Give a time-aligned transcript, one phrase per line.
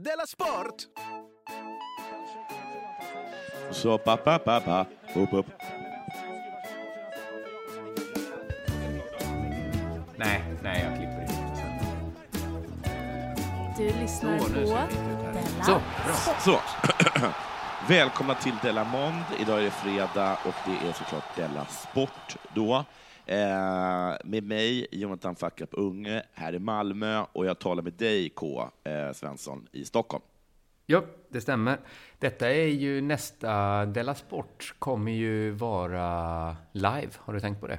[0.00, 0.74] Della Sport!
[3.70, 5.46] Så pa pa pa pa, upp upp.
[10.16, 11.34] Nej, nej, jag klipper inte.
[13.76, 14.48] Du lyssnar på.
[14.48, 14.88] Della
[15.62, 16.34] Så, bra.
[16.44, 16.60] Så.
[17.88, 19.24] Välkomna till Della Mond.
[19.40, 22.84] Idag är det fredag och det är såklart Della Sport då.
[23.26, 28.70] Eh, med mig, Jonathan Fackap Unge, här i Malmö och jag talar med dig, K.
[28.84, 30.22] Eh, Svensson, i Stockholm.
[30.86, 31.78] Jo, det stämmer.
[32.18, 37.10] Detta är ju nästa Della Sport kommer ju vara live.
[37.16, 37.78] Har du tänkt på det?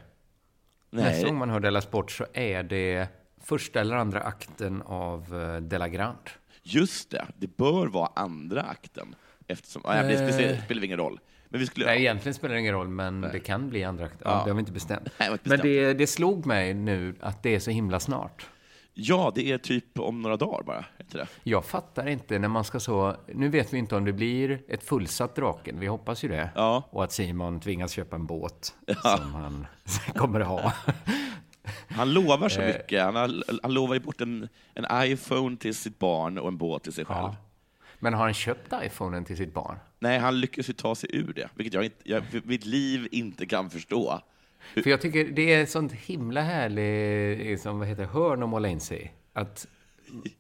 [0.90, 3.08] Nästa gång man hör Della Sport så är det
[3.42, 6.30] första eller andra akten av eh, Della Grand.
[6.64, 9.16] Just det, det bör vara andra akten.
[9.48, 11.20] Eftersom, äh, det spelar ingen roll.
[11.50, 14.04] Men vi skulle, Nej, egentligen spelar det ingen roll, men det kan bli andra.
[14.06, 14.30] Ja, Ja.
[14.44, 15.10] Det har vi inte bestämt.
[15.20, 15.64] Nej, inte Men bestämt.
[15.64, 18.46] det, det slog mig nu att det är så himla snart.
[19.00, 20.86] Ja, det är typ om några dagar bara.
[21.00, 21.28] Inte det?
[21.44, 23.16] Jag fattar inte när man ska så...
[23.34, 25.80] Nu vet vi inte om det blir ett fullsatt Draken.
[25.80, 26.50] Vi hoppas ju det.
[26.56, 26.84] Ja.
[26.90, 29.68] Och att Simon tvingas köpa en båt som han
[30.16, 30.73] kommer att ha.
[31.90, 32.68] Han lovar så Eh.
[32.68, 33.03] mycket.
[33.03, 36.84] Han, har, han lovar ju bort en, en iPhone till sitt barn och en båt
[36.84, 37.20] till sig själv.
[37.20, 37.36] Ja.
[38.00, 39.78] Men har han köpt iPhonen till sitt barn?
[40.00, 43.45] Nej, han lyckas ju ta sig ur det, vilket jag, inte, jag mitt liv inte
[43.45, 44.22] kan förstå.
[44.73, 48.68] För jag tycker det är ett sånt himla härligt som, vad heter hörn att måla
[48.68, 49.12] in sig i.
[49.34, 49.68] Att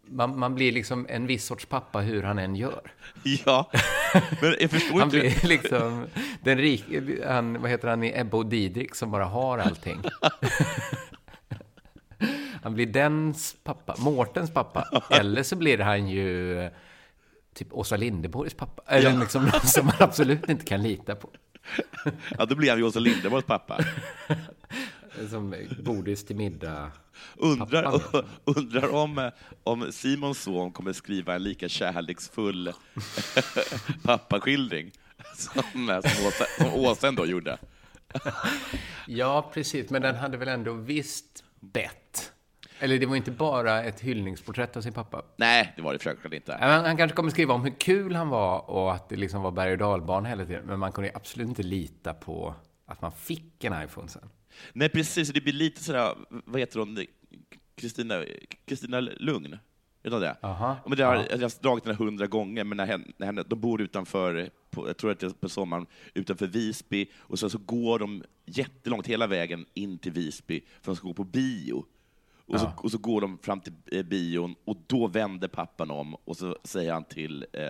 [0.05, 2.91] man, man blir liksom en viss sorts pappa hur han än gör.
[3.23, 3.71] Ja,
[4.41, 5.19] men jag förstår Han inte.
[5.19, 6.05] blir liksom
[6.43, 6.83] den rik,
[7.25, 10.01] han, vad heter han i Ebba och Didrik som bara har allting.
[12.63, 15.03] Han blir dens pappa, Mårtens pappa.
[15.09, 16.69] Eller så blir han ju
[17.57, 18.81] typ Åsa Linderborgs pappa.
[18.87, 19.19] Eller Ja.
[19.19, 21.29] liksom någon som man absolut inte kan lita på.
[22.37, 23.79] Ja, då blir han ju Åsa Linderborgs pappa.
[25.29, 26.91] Som godis till middag.
[27.35, 29.31] Undrar, Pappan, undrar om,
[29.63, 32.73] om Simons son kommer skriva en lika kärleksfull
[34.03, 34.91] pappaskildring
[35.35, 35.87] som, som,
[36.27, 37.57] Åsa, som Åsa ändå gjorde.
[39.07, 39.89] Ja, precis.
[39.89, 42.31] Men den hade väl ändå visst bett.
[42.79, 45.21] Eller det var inte bara ett hyllningsporträtt av sin pappa.
[45.37, 46.57] Nej, det var det självklart inte.
[46.61, 49.51] Han, han kanske kommer skriva om hur kul han var och att det liksom var
[49.51, 50.65] berg och dalbana hela tiden.
[50.65, 52.55] Men man kunde ju absolut inte lita på
[52.85, 54.29] att man fick en iPhone sen.
[54.73, 55.29] Nej, precis.
[55.29, 57.05] Det blir lite sådär, vad heter hon,
[57.75, 58.23] Kristina,
[58.65, 59.57] Kristina Lugn?
[60.03, 60.35] Vet du det?
[60.41, 60.77] Aha.
[60.87, 61.25] Men det har, Ja.
[61.29, 64.87] Jag har dragit den hundra gånger, men när henne, när henne, de bor utanför, på,
[64.87, 69.07] jag tror att det är på sommaren, utanför Visby, och sen så går de jättelångt
[69.07, 71.85] hela vägen in till Visby, för de ska gå på bio.
[72.47, 72.73] Och, så, Ja.
[72.77, 73.73] och så går de fram till
[74.05, 77.61] bion, och då vänder pappan om, och så säger han till eh,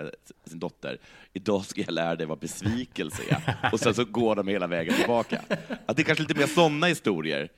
[0.46, 0.98] sin dotter,
[1.34, 3.70] idag ska jag lära dig vad besvikelse är.
[3.74, 5.42] och sen så går de hela vägen tillbaka.
[5.86, 7.50] Att det är kanske lite mer sådana historier.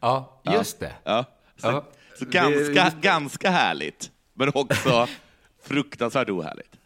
[0.00, 0.92] Ja, just det.
[1.04, 1.24] Ja.
[1.56, 1.84] Så, Ja.
[2.18, 3.00] så ganska, det.
[3.00, 5.06] ganska härligt, men också
[5.62, 6.76] fruktansvärt ohärligt.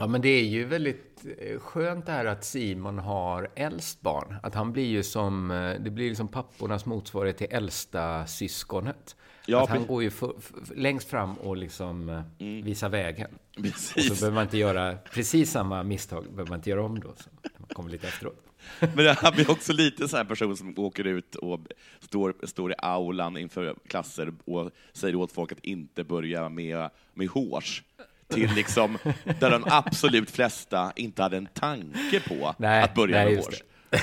[0.00, 4.36] Ja, men det är ju väldigt eh, skönt det här att Simon har äldst barn.
[4.42, 9.16] Att han blir ju som, eh, det blir liksom pappornas motsvarighet till äldsta syskonet.
[9.46, 13.30] Ja, att han går ju för, för, längst fram och liksom eh, visar vägen.
[13.58, 14.20] Och så Precis.
[14.20, 17.12] behöver man inte göra precis samma misstag, behöver man inte göra om då.
[17.16, 18.44] Så man kommer lite efteråt.
[18.94, 21.60] Men han blir också lite så här person som åker ut och
[22.00, 27.28] står, står i aulan inför klasser och säger åt folk att inte börja med, med
[27.28, 27.82] hårs.
[28.28, 28.98] Till liksom,
[29.40, 33.62] där de absolut flesta inte hade en tanke på Nej, att börja nej, med hårs.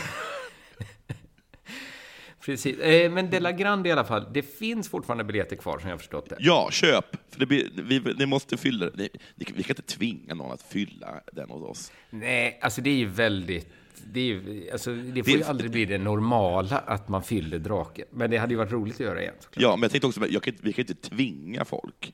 [2.46, 2.80] Precis.
[2.80, 6.00] Eh, men De La Grande i alla fall, det finns fortfarande biljetter kvar som jag
[6.00, 6.36] förstått det.
[6.40, 7.06] Ja, köp!
[7.32, 11.22] För det blir, vi, ni måste fylla ni, Vi kan inte tvinga någon att fylla
[11.34, 11.92] den hos oss.
[12.10, 13.68] Nej, alltså det är ju väldigt...
[14.08, 18.06] Det, ju, alltså, det får Det- ju aldrig bli det normala att man fyller draken.
[18.12, 19.34] Men det hade ju varit roligt att göra igen.
[19.40, 19.62] såklart.
[19.64, 22.14] Ja, men jag tänkte också, jag kan, vi kan inte tvinga folk.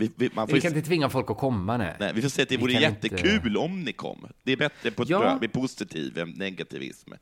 [0.00, 1.96] Vi, vi, man får Vi ju- kan inte tvinga folk att komma, nej.
[2.00, 4.26] Nej, vi får säga att det Vi vore jättekul inte- om ni kom.
[4.42, 5.38] Det är bättre på, Ja.
[5.40, 7.12] med positiv än negativism.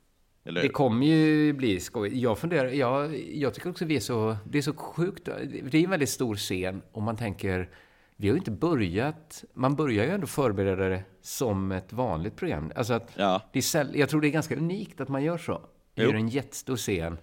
[0.44, 2.22] Det kommer ju bli skoj.
[2.22, 5.24] Jag funderar, jag, jag tycker också vi är så, det är så sjukt.
[5.70, 7.68] Det är en väldigt stor scen och man tänker,
[8.16, 12.72] vi har ju inte börjat, man börjar ju ändå förbereda det som ett vanligt program.
[12.76, 13.42] Alltså att Ja.
[13.52, 15.62] det är jag tror det är ganska unikt att man gör så.
[15.94, 17.19] Gör en jättestor scen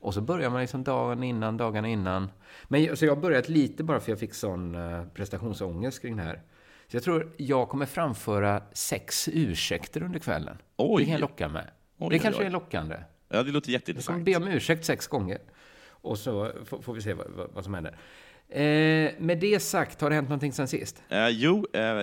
[0.00, 2.30] och så börjar man liksom dagen innan, dagarna innan.
[2.64, 6.16] Men jag- så jag har börjat lite bara för jag fick sån eh, prestationsångest kring
[6.16, 6.42] det här.
[6.88, 10.58] Så jag tror jag kommer framföra sex ursäkter under kvällen.
[10.76, 11.02] Oj.
[11.02, 11.70] Det kan jag locka med.
[11.98, 12.46] Oj, det kanske oj.
[12.46, 12.96] är lockande.
[13.28, 14.24] Ja, det låter Jag kommer jätteintressant.
[14.24, 15.38] be om ursäkt sex gånger.
[15.88, 16.52] Och så
[16.82, 17.96] får, vi se vad, vad, som händer.
[18.48, 21.02] Eh, med det sagt, har det hänt någonting sen sist?
[21.08, 22.02] Eh, jo, eh,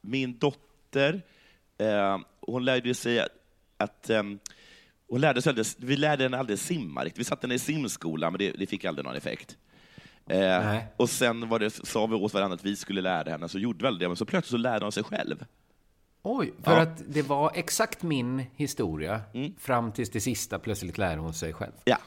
[0.00, 1.22] min dotter,
[1.78, 3.28] eh, hon lärde sig att,
[3.76, 4.10] att
[5.12, 7.20] hon lärde aldrig, vi lärde henne aldrig simma riktigt.
[7.20, 9.56] Vi satte henne i simskola, men det, det fick aldrig någon effekt.
[10.26, 13.58] Eh, och sen var det, sa vi åt varandra att vi skulle lära henne, så
[13.58, 15.44] gjorde väl det, men så plötsligt så lärde hon sig själv.
[16.22, 16.82] Oj, för ja.
[16.82, 19.54] att det var exakt min historia, mm.
[19.58, 21.72] fram tills det sista plötsligt lärde hon sig själv.
[21.84, 21.98] Ja.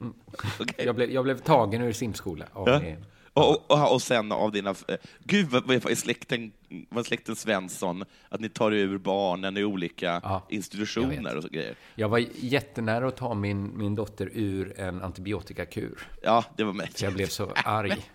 [0.00, 0.14] Mm.
[0.60, 0.86] okay.
[0.86, 2.96] jag, blev, jag blev tagen ur simskola av ja.
[3.34, 4.70] Och, och, och sen av dina...
[4.70, 6.52] Eh, gud, vad är släkten,
[6.88, 11.74] vad släkten Svensson, att ni tar ur barnen i olika ja, institutioner och så grejer.
[11.94, 16.08] Jag var jättenära att ta min, min dotter ur en antibiotikakur.
[16.22, 16.90] Ja, det var mig.
[16.94, 18.10] Så jag blev så arg.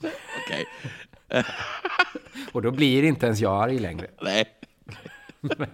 [0.44, 0.66] Okej.
[2.52, 4.06] och då blir inte ens jag arg längre.
[4.20, 4.44] Nej.
[5.40, 5.68] Men,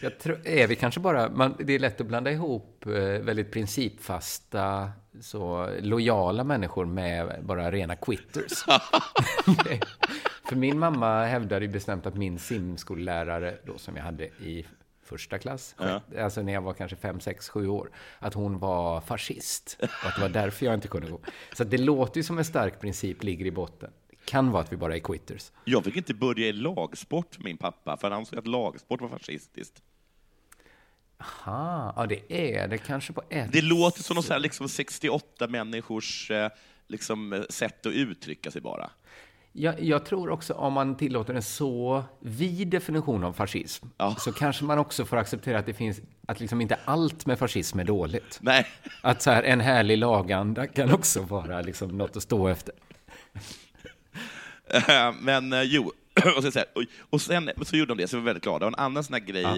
[0.00, 3.52] jag tror, är vi kanske bara, man, det är lätt att blanda ihop eh, väldigt
[3.52, 4.90] principfasta,
[5.20, 8.52] så lojala människor med bara rena quitters.
[10.48, 14.66] För min mamma hävdade ju bestämt att min simskollärare, då som jag hade i
[15.02, 16.00] första klass, ja.
[16.18, 19.76] alltså när jag var kanske fem, sex, sju år, att hon var fascist.
[19.80, 21.20] Och att det var därför jag inte kunde gå.
[21.52, 23.90] Så det låter ju som en stark princip ligger i botten.
[24.24, 25.52] Kan vara att vi bara är quitters.
[25.64, 29.82] Jag fick inte börja i lagsport min pappa, för han ansåg att lagsport var fascistiskt.
[31.22, 35.48] Aha, ja det är det kanske på ett Det låter som någon här, liksom 68
[35.48, 36.48] människors eh,
[36.88, 38.90] liksom, eh, sätt att uttrycka sig bara.
[39.52, 44.14] Jag, jag, tror också om man tillåter en så vid definition av fascism, ja.
[44.18, 47.78] så kanske man också får acceptera att det finns, att liksom inte allt med fascism
[47.78, 48.38] är dåligt.
[48.42, 48.66] Nej.
[49.00, 52.74] Att så här, en härlig laganda kan också vara liksom något att stå efter.
[55.20, 55.92] Men jo,
[56.36, 56.64] och, så,
[57.10, 58.66] och sen så gjorde de det, så vi var väldigt glada.
[58.66, 59.56] Och en annan sån här grej ja.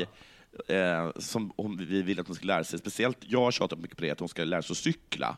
[0.68, 4.02] Eh, som vi ville att hon skulle lära sig, speciellt jag har tjatat mycket på
[4.04, 5.36] det, att hon ska lära sig att cykla.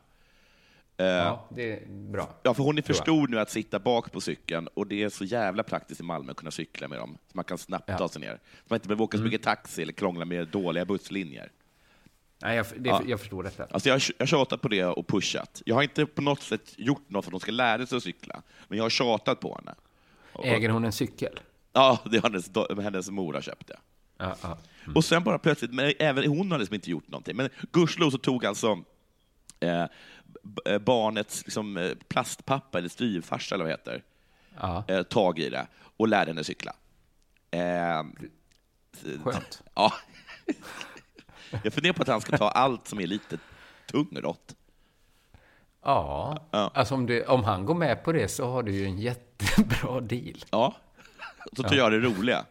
[0.96, 2.34] Eh, ja, det är bra.
[2.42, 5.08] Ja, för hon är för stor nu att sitta bak på cykeln och det är
[5.08, 7.18] så jävla praktiskt i Malmö att kunna cykla med dem.
[7.26, 7.98] Så man kan snabbt ja.
[7.98, 8.40] ta sig ner.
[8.42, 9.30] Så man inte behöver åka så mm.
[9.30, 11.50] mycket taxi eller krångla med dåliga busslinjer.
[12.42, 13.02] Nej, jag, det, ja.
[13.06, 13.66] jag förstår detta.
[13.70, 15.62] Alltså jag har tjatat på det och pushat.
[15.66, 18.02] Jag har inte på något sätt gjort något för att hon ska lära sig att
[18.02, 19.74] cykla, men jag har tjatat på henne.
[20.44, 21.40] Äger hon en cykel?
[21.72, 23.76] Ja, det har hennes, hennes mor har köpt det.
[24.18, 24.58] Ja, ja.
[24.84, 24.96] Mm.
[24.96, 27.36] Och sen bara plötsligt, men även hon har liksom inte gjort någonting.
[27.36, 28.78] Men gudskelov så tog alltså
[29.60, 29.86] eh,
[30.80, 34.02] barnets liksom, eh, plastpappa, eller styvfarsa eller vad det heter,
[34.60, 34.84] ja.
[34.88, 35.66] eh, tag i det
[35.96, 36.72] och lärde henne cykla.
[37.50, 38.02] Eh,
[39.24, 39.62] Skönt.
[39.74, 39.92] Ja.
[41.64, 43.38] Jag funderar på att han ska ta allt som är lite
[43.90, 44.56] tungrott.
[45.82, 46.70] Ja, ja.
[46.74, 50.00] alltså om, det, om han går med på det så har du ju en jättebra
[50.00, 50.44] deal.
[50.50, 50.76] Ja,
[51.52, 51.76] så tar ja.
[51.76, 52.44] jag det roliga.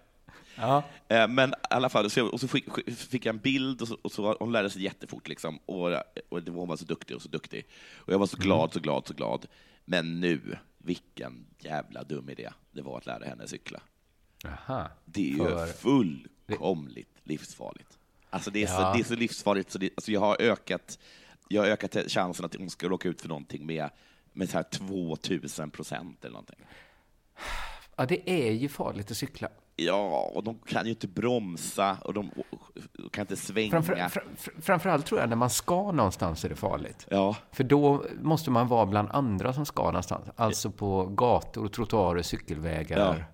[0.56, 0.84] Ja.
[1.08, 2.66] Eh, men i alla fall, så, och så fick,
[2.96, 5.60] fick jag en bild och så, och så hon lärde sig jättefort liksom.
[5.66, 5.92] Och,
[6.30, 7.68] och hon var så duktig och så duktig.
[7.96, 8.72] Och jag var så glad, mm.
[8.72, 9.46] så glad, så glad.
[9.86, 13.82] Men nu, vilken jävla dum idé det var att lära henne cykla.
[14.46, 15.68] Aha, det är för...
[15.68, 17.98] ju fullkomligt livsfarligt.
[18.30, 18.78] Alltså det är, ja.
[18.78, 21.00] så, det är så livsfarligt, så det, alltså jag har ökat
[21.48, 23.90] jag har ökat chansen att hon ska råka ut för någonting med,
[24.34, 26.66] med så här 2000 procent eller någonting.
[27.96, 29.50] Ja, det är ju farligt att cykla.
[29.76, 32.32] Ja, och de kan ju inte bromsa och de
[33.12, 33.72] kan inte svänga.
[33.72, 34.24] Framför, fram,
[34.62, 37.08] framförallt tror jag när man ska någonstans är det farligt.
[37.10, 37.36] Ja.
[37.52, 40.30] För då måste man vara bland andra som ska någonstans.
[40.36, 43.28] Alltså på gator, trottoarer, cykelvägar.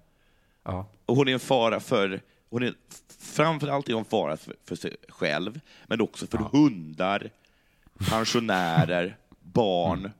[0.64, 0.72] Ja.
[0.72, 0.86] ja.
[1.06, 2.74] Och hon är en fara för, hon är,
[3.20, 6.50] framförallt är hon fara för, för sig själv, men också för ja.
[6.52, 7.30] hundar,
[8.10, 10.12] pensionärer, barn, mm.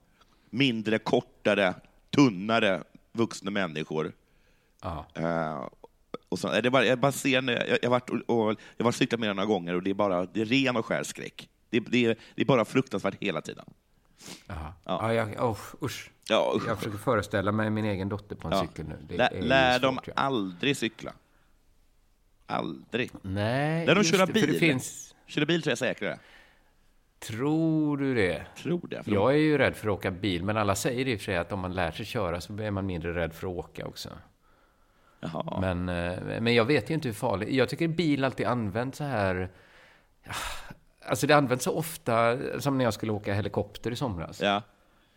[0.50, 1.74] mindre, kortare,
[2.10, 2.82] tunnare
[3.12, 4.12] vuxna människor.
[4.82, 5.06] Ja.
[5.18, 5.68] Uh,
[6.32, 9.28] och så, det bara, jag bara ser, jag, jag, varit och, och, jag cyklat med
[9.28, 11.48] den några gånger och det är bara det är ren och skär skräck.
[11.70, 13.64] Det, det, det är bara fruktansvärt hela tiden.
[14.48, 14.74] Aha.
[14.84, 15.14] Ja.
[15.14, 16.10] Ja, jag, oh, usch.
[16.28, 16.68] Ja, usch.
[16.68, 18.60] Jag försöker föreställa mig min egen dotter på en ja.
[18.62, 18.98] cykel nu.
[19.08, 20.12] Det lär lär svårt, dem ja.
[20.16, 21.12] aldrig cykla.
[22.46, 23.10] Aldrig.
[23.22, 24.52] Nej, Lär de köra bil.
[24.52, 25.14] Det finns...
[25.26, 26.18] Köra bil tror jag är säkrare.
[27.18, 28.46] Tror du det?
[28.56, 29.02] Tror det.
[29.04, 31.36] Jag är ju rädd för att åka bil, men alla säger i och för sig
[31.36, 34.08] att om man lär sig köra så är man mindre rädd för att åka också.
[35.22, 35.60] Jaha.
[35.60, 37.48] Men, eh, men jag vet ju inte hur farligt.
[37.48, 39.50] Jag tycker bil alltid används så här...
[41.08, 44.40] Alltså det används så ofta, som när jag skulle åka helikopter i somras.
[44.40, 44.62] Ja.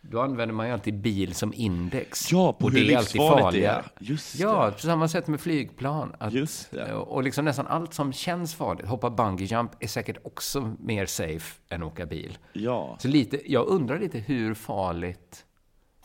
[0.00, 2.32] Då använder man ju alltid bil som index.
[2.32, 3.84] Ja, på och hur det är alltid farligare.
[3.98, 4.08] Det är.
[4.10, 6.12] Just ja, på samma sätt med flygplan.
[6.18, 6.94] Att, Just det.
[6.94, 11.60] Och liksom nästan allt som känns farligt, hoppa bungee jump, är säkert också mer safe
[11.68, 12.38] än åka bil.
[12.52, 12.96] Ja.
[13.00, 15.45] Så lite, jag undrar lite hur farligt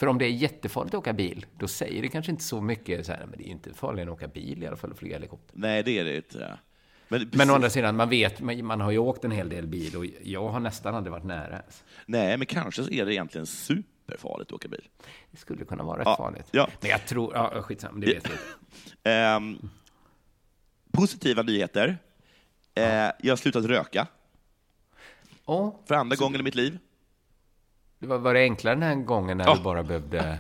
[0.01, 3.05] för om det är jättefarligt att åka bil, då säger det kanske inte så mycket
[3.05, 4.97] så här, men det är inte farligare än att åka bil i alla fall, och
[4.97, 5.53] flyga helikopter.
[5.57, 6.57] Nej, det är det inte.
[7.07, 9.95] Men, men å andra sidan, man vet, man har ju åkt en hel del bil
[9.95, 11.61] och jag har nästan aldrig varit nära
[12.05, 14.87] Nej, men kanske så är det egentligen super superfarligt att åka bil.
[15.31, 16.47] Det skulle kunna vara rätt ja, farligt.
[16.51, 16.69] Ja.
[16.81, 18.29] Men jag tror, ja skitsamma, det vet
[19.03, 19.69] jag um,
[20.91, 21.87] Positiva nyheter.
[21.87, 22.85] Uh,
[23.19, 24.07] jag har slutat röka.
[25.45, 26.23] Oh, För andra så...
[26.23, 26.79] gången i mitt liv.
[28.01, 29.55] Var, var det enklare den här gången när Ja.
[29.55, 30.39] du bara behövde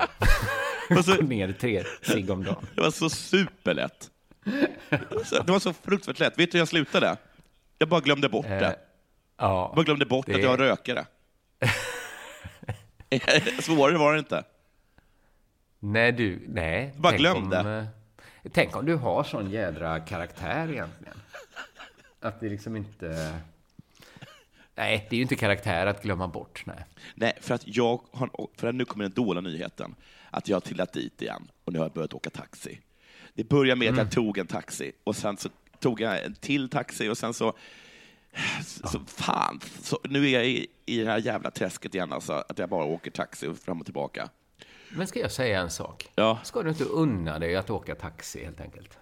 [0.89, 2.65] gå ner tre cigg om dagen?
[2.75, 4.09] Det var så superlätt.
[5.45, 6.39] Det var så fruktansvärt lätt.
[6.39, 7.17] Vet du hur jag slutade?
[7.77, 8.61] Jag bara glömde bort Eh, det.
[9.37, 9.73] Jag ja.
[9.75, 11.05] bara glömde bort det- att jag var rökare.
[13.61, 14.43] Svårare var det inte.
[15.79, 16.93] Nej, du, nej.
[16.97, 17.83] Bara Tänk glöm om, eh,
[18.51, 21.17] Tänk om du har sån jädra karaktär egentligen.
[22.21, 23.33] Att det liksom inte...
[24.81, 26.63] Nej, det är ju inte karaktär att glömma bort.
[26.65, 26.85] Nej.
[27.15, 29.95] Nej, för att jag har, för att nu kommer den dåliga nyheten,
[30.29, 32.79] att jag har trillat dit igen och nu har jag börjat åka taxi.
[33.33, 34.05] Det började med att Mm.
[34.05, 37.53] jag tog en taxi och sen så tog jag en till taxi och sen så,
[38.65, 42.33] så, så fan, så, nu är jag i, i det här jävla träsket igen alltså,
[42.33, 44.29] att jag bara åker taxi och fram och tillbaka.
[44.89, 46.09] Men ska jag säga en sak?
[46.15, 46.39] Ja.
[46.43, 48.97] Ska du inte unna dig att åka taxi helt enkelt?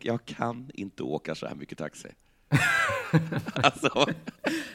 [0.00, 2.08] Jag kan inte åka så här mycket taxi.
[3.54, 4.06] alltså,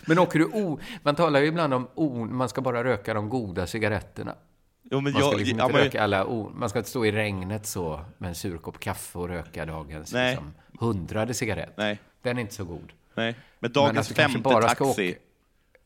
[0.06, 0.80] Men åker du o...
[1.04, 2.26] Man talar ju ibland om o...
[2.26, 4.36] Man ska bara röka de goda cigaretterna.
[4.84, 6.52] jo, men Man ska jag, liksom ja, inte men- röka alla o...
[6.56, 10.14] Man ska inte stå i regnet så med en sur kopp kaffe och röka dagens
[10.14, 10.32] Nej.
[10.32, 11.74] liksom, hundrade cigarett.
[11.78, 12.00] Nej.
[12.22, 12.94] Den är inte så god.
[13.16, 15.18] Nej, men dagens du kanske femte bara taxi,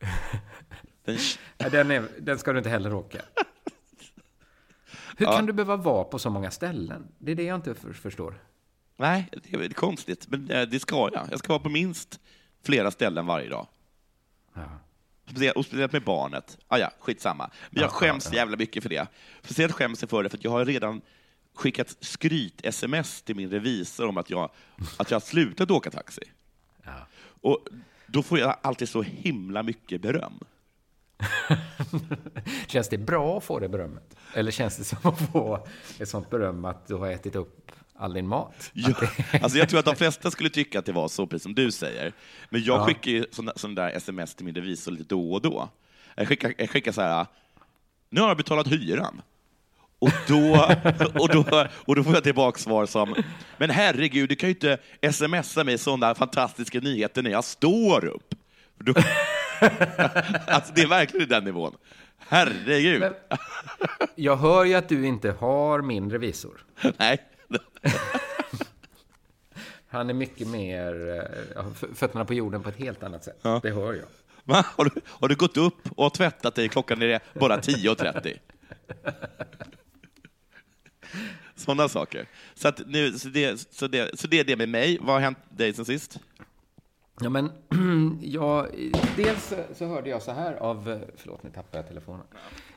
[1.04, 1.18] den,
[1.58, 3.18] Ja, den, är, den ska du inte heller åka.
[5.16, 7.08] Hur kan du behöva vara på så många ställen?
[7.18, 8.34] Det är det jag inte för, förstår.
[8.98, 11.28] Nej, det är konstigt, men eh, det ska jag.
[11.30, 12.20] Jag ska vara på minst
[12.64, 13.66] flera ställen varje dag.
[14.54, 14.62] Ja.
[15.54, 16.58] Och speciellt med barnet.
[16.68, 17.50] Ah, ja, skitsamma.
[17.70, 19.06] Men jag Ja, skäms ja, jävla mycket för det.
[19.42, 21.00] Speciellt skäms jag för det för att jag har redan
[21.54, 24.50] skickat skryt-sms till min revisor om att jag,
[24.96, 26.22] att jag har slutat åka taxi.
[26.84, 27.06] Ja.
[27.40, 27.66] Och
[28.06, 30.40] då får jag alltid så himla mycket beröm.
[32.66, 34.16] Känns det bra att få det berömmet?
[34.34, 35.66] Eller känns det som att få
[35.98, 37.67] ett sånt beröm att du har ätit upp
[37.98, 38.70] all din mat?
[38.72, 38.92] Ja,
[39.42, 41.70] alltså jag tror att de flesta skulle tycka att det var så, precis som du
[41.70, 42.12] säger.
[42.50, 42.86] Men jag Ja.
[42.86, 45.68] skickar ju sådana, sådana där sms till min revisor lite då och då.
[46.14, 47.26] Jag skickar, jag skickar så här,
[48.10, 49.22] nu har jag betalat hyran.
[49.98, 50.52] Och då,
[51.20, 53.14] och, då, och då får jag tillbaka svar som,
[53.56, 54.78] men herregud, du kan ju inte
[55.12, 58.34] smsa mig sådana fantastiska nyheter när jag står upp.
[58.78, 58.92] Då,
[60.46, 61.74] alltså det är verkligen den nivån.
[62.18, 63.00] Herregud.
[63.00, 63.14] Men-
[64.14, 66.64] Jag hör ju att du inte har min revisor.
[66.96, 67.18] Nej.
[69.90, 71.08] Han är mycket mer,
[71.56, 71.64] eh,
[71.94, 73.42] fötterna på jorden på ett helt annat sätt.
[73.62, 74.04] Det hör jag.
[74.44, 74.64] Va?
[74.76, 76.68] Har, du, har du gått upp och tvättat dig?
[76.68, 78.38] Klockan är bara 10.30.
[81.54, 82.26] Sådana saker.
[82.54, 84.98] Så, nu, så, det, så, det, så det är det med mig.
[85.00, 86.18] Vad har hänt dig sen sist?
[87.20, 87.50] Ja, men
[88.22, 88.68] jag,
[89.16, 92.26] dels så- hörde jag så här av, förlåt nu tappade jag telefonen.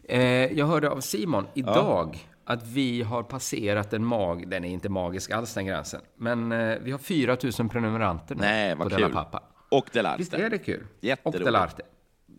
[0.04, 0.22] Eh,
[0.58, 5.32] jag hörde av Simon idag att vi har passerat en mag, den är inte magisk
[5.32, 9.06] alls den gränsen, men eh, vi har 4 000 prenumeranter nu Nej, på vad Della
[9.08, 9.14] kul.
[9.16, 9.44] Pappa.
[9.70, 10.18] Och Delarte.
[10.18, 10.88] Visst är det kul?
[11.24, 11.82] Och Delarte.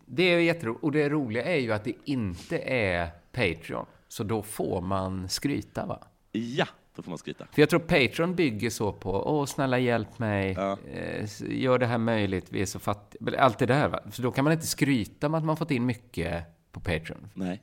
[0.05, 0.83] Det är jätteroligt.
[0.83, 3.85] Och det roliga är ju att det inte är Patreon.
[4.07, 5.99] Så då får man skryta, va?
[6.31, 7.45] Ja, då får man skryta.
[7.51, 10.77] För jag tror Patreon bygger så på, åh snälla hjälp mig, Ja.
[10.93, 13.39] eh, gör det här möjligt, vi är så fattiga.
[13.41, 13.99] Allt det där, va?
[14.11, 17.29] Så då kan man inte skryta med att man fått in mycket på Patreon.
[17.33, 17.61] Nej.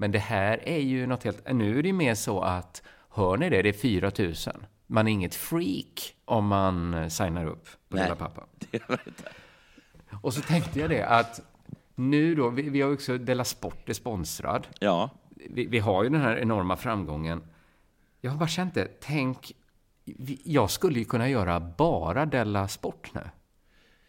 [0.00, 1.52] Men det här är ju något helt...
[1.52, 4.34] Nu är det ju mer så att, hör ni det, det är 4 000.
[4.86, 8.04] Man är inget freak om man eh, signar upp på Nej.
[8.04, 8.44] Della Pappa.
[8.70, 9.28] Det var inte.
[10.22, 11.40] Och så tänkte jag det att
[11.94, 14.66] nu då, vi, vi har också Della Sport är sponsrad.
[14.80, 15.10] Ja.
[15.50, 17.42] Vi, vi har ju den här enorma framgången.
[18.20, 19.52] Jag har bara känt det, tänk,
[20.44, 23.20] jag skulle ju kunna göra bara Della Sport nu.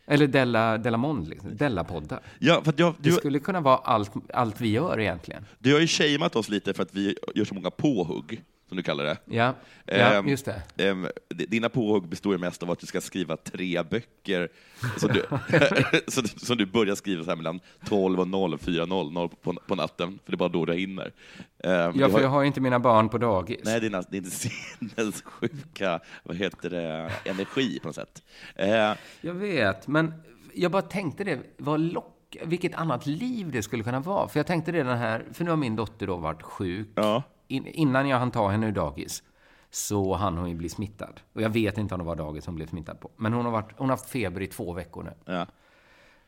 [0.09, 1.55] Eller Della, Della Mond, liksom.
[1.57, 2.19] Della-poddar.
[2.39, 5.45] ja för att jag, Det du, skulle kunna vara allt, allt vi gör egentligen.
[5.59, 8.83] du har ju shameat oss lite för att vi gör så många påhugg, som du
[8.83, 9.17] kallar det.
[9.25, 9.53] Ja,
[9.85, 10.61] ja Ehm, just det.
[11.29, 14.49] d- dina påhugg består ju mest av att du ska skriva tre böcker
[14.97, 15.23] som du,
[16.07, 20.19] som du, som du börjar skriva så här mellan 12 och 04.00 på, på natten,
[20.25, 21.11] för det är bara då du hinner.
[21.63, 23.59] Ehm, Ja, för har- jag har inte mina barn på dagis.
[23.63, 23.79] Nej,
[24.15, 28.23] är inte sinnessjuka, vad heter det, energi på något sätt.
[28.55, 30.13] Eh, Jag vet, men
[30.53, 34.27] jag bara tänkte det, vad lock, vilket annat liv det skulle kunna vara.
[34.27, 36.87] För jag tänkte det den här, för nu har min dotter då varit sjuk.
[36.95, 39.23] ja, innan jag hann ta henne ur dagis
[39.69, 41.19] så hann hon ju bli smittad.
[41.33, 43.11] Och jag vet inte om det var dagis hon blev smittad på.
[43.17, 45.33] Men hon har, varit, hon har haft feber i två veckor nu.
[45.33, 45.45] ja.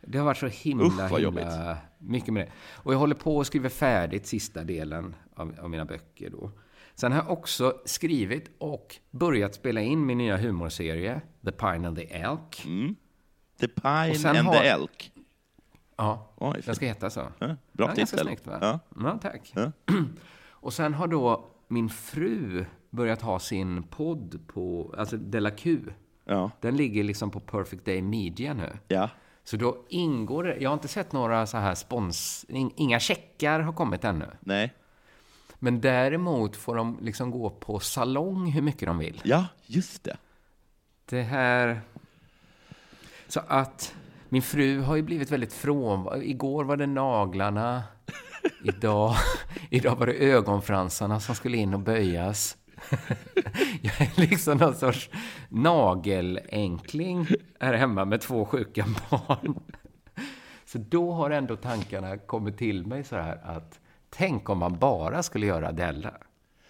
[0.04, 2.52] Det har varit så himla, vad himla mycket med det.
[2.84, 6.52] Och jag håller på att skriva färdigt sista delen av, av mina böcker då.
[6.96, 11.98] Sen har jag också skrivit och börjat spela in min nya humorserie, The Pine and
[11.98, 12.56] the Elk.
[13.60, 15.12] The Pine and har- the Elk.
[15.98, 17.20] Ja, Oj, den ska heta så.
[17.40, 18.26] Ja, bra ja, ganska titel.
[18.28, 18.58] snyggt, va?
[18.62, 18.80] Ja.
[19.04, 19.52] Ja, tack.
[19.56, 19.72] Ja.
[20.62, 25.80] Och sen har då min fru börjat ha sin podd på, alltså Della Q.
[26.26, 28.78] Ja, Den ligger liksom på Perfect Day Media nu.
[28.88, 29.10] ja.
[29.44, 33.74] Så då ingår det, jag har inte sett några så här spons, inga checkar har
[33.74, 34.26] kommit ännu.
[34.40, 34.74] Nej.
[35.60, 39.22] Men däremot får de liksom gå på salong hur mycket de vill.
[39.24, 40.18] Ja, just det.
[41.06, 41.82] Det här...
[43.28, 43.96] Så att
[44.30, 46.22] min fru har ju blivit väldigt från...
[46.24, 47.84] Igår var det naglarna.
[48.64, 49.16] Idag,
[49.70, 52.58] idag var det ögonfransarna som skulle in och böjas.
[53.82, 55.10] Jag är liksom någon sorts
[55.50, 57.28] nagelänkling
[57.60, 59.60] här hemma med två sjuka barn.
[60.66, 63.80] Så då har ändå tankarna kommit till mig så här att
[64.10, 66.14] tänk om man bara skulle göra Della.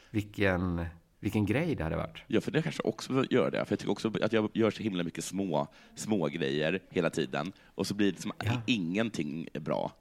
[0.09, 0.85] Vilken,
[1.19, 2.23] vilken grej det hade varit.
[2.27, 3.65] Ja, för det kanske också gör det.
[3.65, 7.51] För jag tycker också att jag gör så himla mycket små, små grejer hela tiden
[7.65, 8.61] och så blir det liksom ja.
[8.65, 9.91] ingenting bra.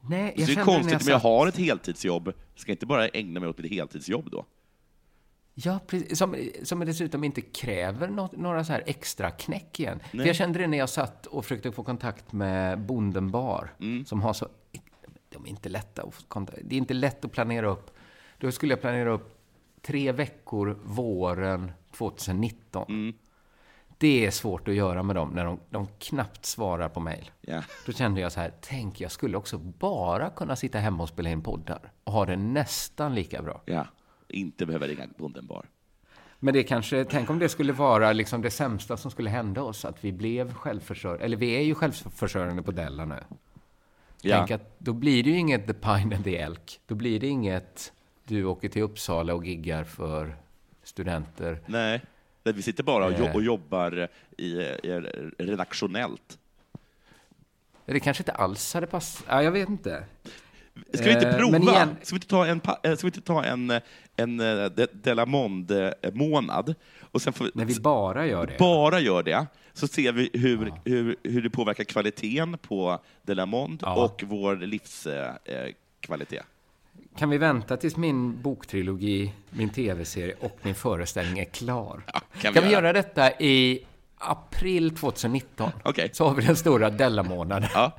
[0.00, 3.08] Nej, jag så det är konstigt om jag har ett heltidsjobb, ska jag inte bara
[3.08, 4.44] ägna mig åt mitt heltidsjobb då?
[5.64, 6.18] Ja, precis.
[6.18, 10.00] Som, som dessutom inte kräver något, några så här extra knäck igen.
[10.10, 14.04] För jag kände det när jag satt och försökte få kontakt med Bonden Bar, mm.
[14.04, 14.48] som har så...
[15.28, 16.58] De är inte lätta att få kontakt.
[16.64, 17.90] Det är inte lätt att planera upp.
[18.38, 19.38] Då skulle jag planera upp
[19.82, 22.86] tre veckor våren 2019.
[22.88, 23.14] Mm.
[23.98, 27.30] Det är svårt att göra med dem när de, de knappt svarar på mejl.
[27.42, 27.64] Yeah.
[27.86, 31.30] Då kände jag så här, tänk jag skulle också bara kunna sitta hemma och spela
[31.30, 33.62] in poddar och ha det nästan lika bra.
[33.64, 33.86] Ja
[34.28, 35.66] inte behöva ringa bonden bar.
[36.40, 39.84] Men det kanske, tänk om det skulle vara liksom det sämsta som skulle hända oss,
[39.84, 43.24] att vi blev självförsörjande, eller vi är ju självförsörjande på Della nu.
[44.22, 44.36] Ja.
[44.36, 46.80] Tänk att då blir det ju inget The Pine and the Elk.
[46.86, 47.92] Då blir det inget
[48.24, 50.36] du åker till Uppsala och giggar för
[50.82, 51.60] studenter.
[51.66, 52.02] Nej,
[52.52, 53.44] vi sitter bara och, eh.
[53.44, 55.00] jobbar i, i
[55.38, 56.38] redaktionellt.
[57.86, 59.24] Det kanske inte alls hade passat.
[59.28, 60.04] Ja, jag vet inte.
[60.92, 61.58] Ska vi inte eh, prova?
[61.58, 61.96] Igen...
[62.02, 63.80] Ska vi inte ta en, eh, ska vi inte ta en,
[64.16, 64.36] en
[64.92, 66.74] Delamonde-månad?
[67.00, 68.58] Och sen får vi, När vi bara gör det?
[68.58, 70.74] Bara gör det, så ser vi hur, ja.
[70.84, 74.04] hur, hur det påverkar kvaliteten på Delamonde ja.
[74.04, 76.46] och vår livskvalitet.
[77.18, 82.02] Kan vi vänta tills min boktrilogi, min tv-serie och min föreställning är klar?
[82.06, 83.84] Ja, kan, vi, kan vi göra detta i
[84.18, 85.70] april 2019?
[85.84, 86.08] Okay.
[86.12, 87.68] Så har vi den stora Della-månaden.
[87.74, 87.92] Ja.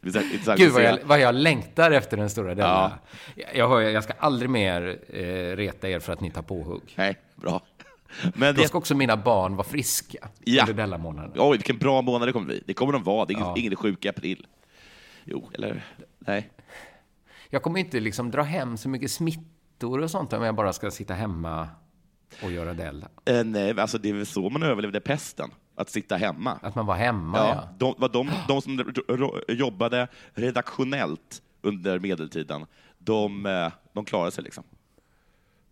[0.56, 2.98] Gud vad jag, vad jag längtar efter den stora Della.
[3.34, 3.44] Ja.
[3.54, 6.94] Jag, jag, ska aldrig mer eh, reta er för att ni tar påhugg.
[6.94, 7.62] Nej, bra.
[8.34, 10.62] Men Då ska också mina barn vara friska ja.
[10.62, 11.32] under Della-månaden.
[11.36, 12.62] Oj, vilken bra månad det kommer bli.
[12.66, 13.24] Det kommer de vara.
[13.24, 13.54] Det är ingen, ja.
[13.56, 14.46] ingen sjuk i april.
[15.24, 15.84] Jo, eller
[16.18, 16.50] nej.
[17.50, 20.90] Jag kommer inte liksom dra hem så mycket smittor och sånt om jag bara ska
[20.90, 21.68] sitta hemma
[22.42, 23.08] och göra Della.
[23.24, 26.58] Eh, nej, alltså det är väl så man överlevde pesten att sitta hemma.
[26.62, 27.68] Att man var hemma, ja.
[27.78, 27.94] ja.
[27.96, 28.94] De, de, de som
[29.48, 32.66] jobbade redaktionellt under medeltiden,
[32.98, 34.64] de, eh, de klarade sig liksom.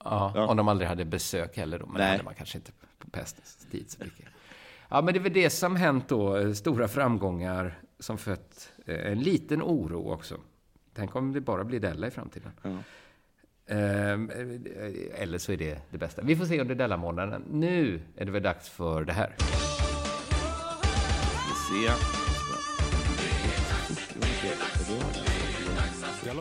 [0.05, 2.07] Ja, ja, om de aldrig hade besök heller då, men Nej.
[2.07, 4.27] det hade man kanske inte på pestens tid så mycket.
[4.89, 9.20] Ja, men det är väl det som hänt då, stora framgångar som fött eh, en
[9.20, 10.40] liten oro också.
[10.94, 12.53] Tänk om det bara blir Della i framtiden.
[12.62, 12.79] Ja.
[13.75, 16.22] Ehm, eh, eller så är det det bästa.
[16.22, 17.44] Vi får se under Della-månaden.
[17.51, 19.37] Nu är det väl dags för det här
[21.66, 21.90] se.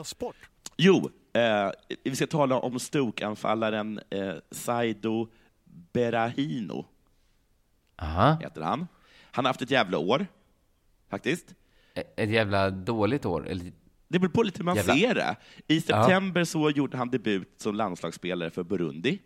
[0.04, 0.36] Sport.
[0.78, 1.72] Jo, eh,
[2.04, 5.28] vi ska tala om Stoke-anfallaren eh, Saido
[5.64, 6.86] Berahino.
[7.96, 8.38] Aha.
[8.42, 8.88] Heter han.
[9.32, 10.28] Han har haft ett jävla år,
[11.10, 11.56] faktiskt.
[11.96, 13.48] Ett jävla dåligt år?
[13.48, 13.72] Eller?
[14.08, 14.94] Det beror på lite hur man jävla...
[14.94, 15.36] ser det.
[15.68, 16.46] I september ja.
[16.46, 19.20] så gjorde han debut som landslagsspelare för Burundi.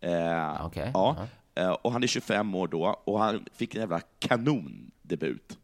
[0.00, 0.90] Eh, okay.
[0.94, 1.16] ja.
[1.18, 1.24] Uh
[1.64, 1.72] eh, -huh.
[1.72, 5.58] Och han är 25 år då, och han fick en jävla kanon debut.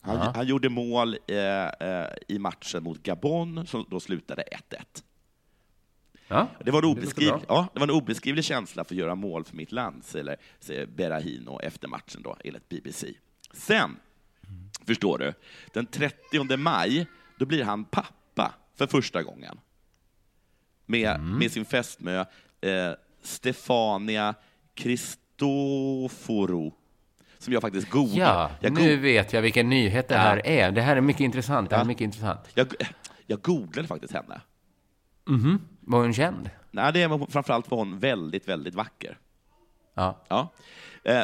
[0.00, 5.02] Han, uh han gjorde mål eh, eh, i matchen mot Gabon, som då slutade 1-1.
[6.28, 9.44] Ja, det, var en obeskriv, ja, det var en obeskrivlig känsla för att göra mål
[9.44, 13.06] för mitt land, säger Berahino efter matchen, då, enligt BBC.
[13.52, 13.96] Sen,
[14.48, 14.70] mm.
[14.86, 15.34] förstår du,
[15.72, 17.06] den 30 maj,
[17.38, 19.60] då blir han pappa för första gången.
[20.86, 21.38] Med, mm.
[21.38, 22.24] med sin fästmö
[22.60, 24.34] eh, Stefania
[24.74, 26.74] Cristoforo
[27.38, 28.20] som jag faktiskt googlade.
[28.20, 30.20] Ja, jag go nu vet jag vilken nyhet det ja.
[30.20, 30.72] här är.
[30.72, 31.70] Det här är mycket intressant.
[31.70, 32.40] Det här är mycket intressant.
[32.54, 32.66] Jag,
[33.26, 34.40] jag googlade faktiskt henne.
[35.28, 36.50] Mm var hon känd?
[36.70, 39.18] Nej, det är framförallt var hon väldigt, väldigt vacker.
[39.94, 40.24] Ja.
[40.28, 40.52] ja.
[41.04, 41.22] Eh,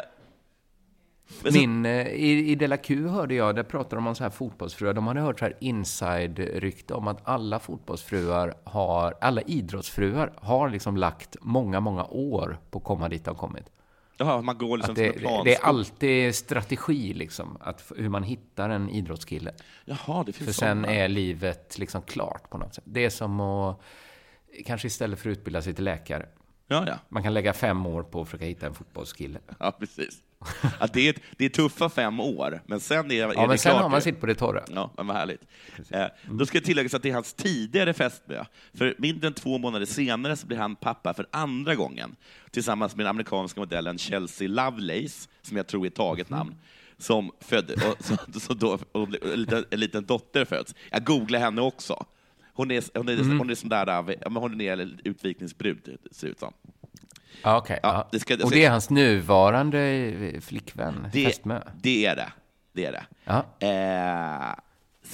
[1.53, 4.93] Min, eh, i, I Della Q hörde jag, där pratade de om så här fotbollsfruar.
[4.93, 10.97] De hade hört så här inside-rykte om att alla fotbollsfruar har, alla idrottsfruar har liksom
[10.97, 13.69] lagt många, många år på att komma dit de kommit.
[14.17, 15.11] Jaha, man går liksom det,
[15.43, 19.53] det, är alltid strategi, liksom, att, hur man hittar en idrottskille.
[19.85, 22.83] Jaha, det finns För sen är livet liksom klart på något sätt.
[22.87, 23.81] Det är som att,
[24.65, 26.25] kanske istället för att utbilda sig till läkare.
[26.67, 26.95] Ja, ja.
[27.09, 29.39] Man kan lägga fem år på att försöka hitta en fotbollskille.
[29.59, 30.21] Ja, precis.
[30.79, 33.57] Att det, är, det är tuffa fem år, men sen är, är ja, men det
[33.57, 33.81] sen klart.
[33.81, 34.63] har man sitt på det torra.
[34.73, 35.41] Ja, men vad härligt.
[35.89, 38.43] Eh, då ska jag tillägga att det är hans tidigare fästmö.
[38.73, 42.15] För mindre än två månader senare så blir han pappa för andra gången
[42.51, 46.55] tillsammans med den amerikanska modellen Chelsea Lovelace, som jag tror är taget namn,
[46.97, 50.75] som födde, och, så, så då, och en, liten, en liten dotter föds.
[50.89, 52.05] Jag googlade henne också.
[52.53, 56.53] Hon är, hon är, hon är sån där, men hon är utvikningsbrud, ser ut som.
[57.41, 57.79] Ja, okej.
[57.83, 61.61] Ja, det ska- Och det är hans nuvarande flickvän, Det, fästmö?
[61.81, 62.31] det är det.
[62.73, 63.05] Det är det.
[63.67, 64.55] Eh,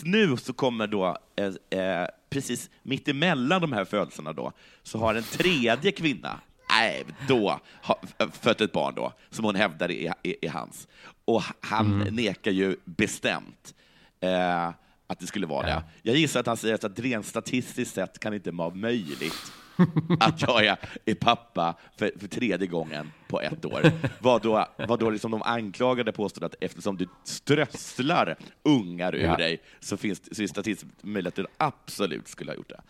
[0.04, 4.52] nu så kommer då, eh, eh, precis mitt emellan de här födelserna då,
[4.84, 8.00] så har en tredje kvinna, nej, då, ha,
[8.42, 10.88] fött ett barn då, som hon hävdar är, är, är hans.
[11.26, 13.74] Och han nekar ju bestämt
[14.20, 14.68] eh,
[15.08, 15.76] att det skulle vara Ja.
[15.76, 15.84] det.
[16.02, 19.52] Jag gissar att han säger att rent statistiskt sett kan det inte vara möjligt
[20.20, 23.92] att jag är, pappa för, för tredje gången på ett år.
[24.20, 29.38] Vad då, vad då liksom de anklagade påstod att eftersom du strösslar ungar ur Ja.
[29.38, 32.82] dig så finns det statistiskt möjligt att du absolut skulle ha gjort det.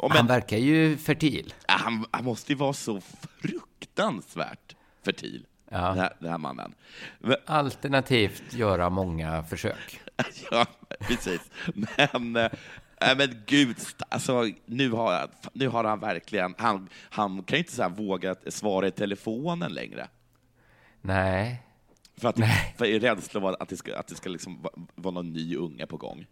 [0.00, 1.54] Och Han men, verkar ju fertil.
[1.66, 3.00] han, han måste ju vara så
[3.40, 5.78] fruktansvärt fertil, Ja.
[5.88, 6.74] den, här, den här mannen.
[7.18, 10.00] Men, Alternativt göra många försök.
[10.50, 10.66] ja,
[11.00, 11.40] precis.
[11.74, 12.48] Men,
[13.10, 13.76] äh, men gud,
[14.08, 16.54] alltså, nu, har, nu har han verkligen...
[16.58, 20.08] Han, han kan ju inte så här våga svara i telefonen längre.
[21.00, 21.62] Nej.
[22.16, 22.38] För att
[22.76, 25.56] för i rädsla av att det ska, att det ska liksom va- vara någon ny
[25.56, 26.26] unge på gång.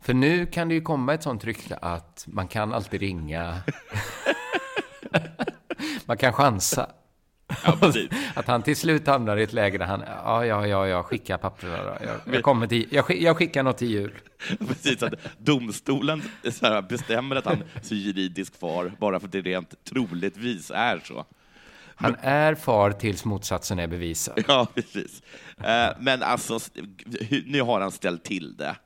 [0.00, 3.62] För nu kan det ju komma ett sånt rykte att man kan alltid ringa.
[6.04, 6.90] man kan chansa.
[7.64, 7.92] Ja.
[8.34, 11.38] Att han till slut hamnar i ett läge där han, ja, ja, ja, jag skickar
[11.38, 11.96] papperna då.
[12.06, 14.12] Jag, jag, kommer till, jag, skick- jag skickar något till jul.
[14.68, 16.22] precis att domstolen
[16.62, 21.26] här, bestämmer att han är juridisk far bara för att det rent troligtvis är så.
[22.00, 24.44] Han är far tills motsatsen är bevisad.
[24.48, 25.22] Ja, precis.
[25.64, 26.58] Eh, Men alltså,
[27.46, 28.76] nu har han ställt till det.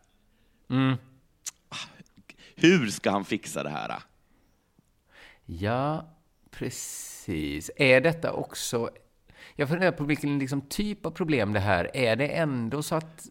[2.56, 3.94] Hur ska han fixa det här?
[5.46, 6.06] Ja,
[6.50, 7.08] precis.
[7.28, 8.90] Är detta också...
[9.56, 12.16] Jag funderar på vilken liksom typ av problem det här är.
[12.16, 13.28] det ändå så att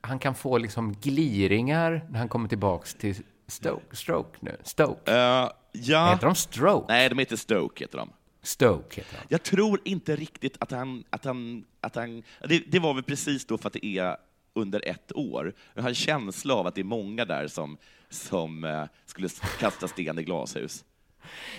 [0.00, 3.96] han kan få liksom gliringar när han kommer tillbaks till Stoke?
[3.96, 4.56] Stroke nu?
[4.62, 5.12] Stoke?
[5.12, 6.12] Eh, ja.
[6.12, 6.84] Heter de Stroke?
[6.88, 8.10] Nej, de heter Stoke, heter de.
[8.42, 9.26] Stoke heter de.
[9.28, 11.04] Jag tror inte riktigt att han...
[11.10, 14.16] Att han, att han det, det var väl precis då för att det är
[14.54, 15.54] under ett år.
[15.74, 17.76] Jag har en känsla av att det är många där som,
[18.08, 20.84] som eh, skulle kasta sten i glashus.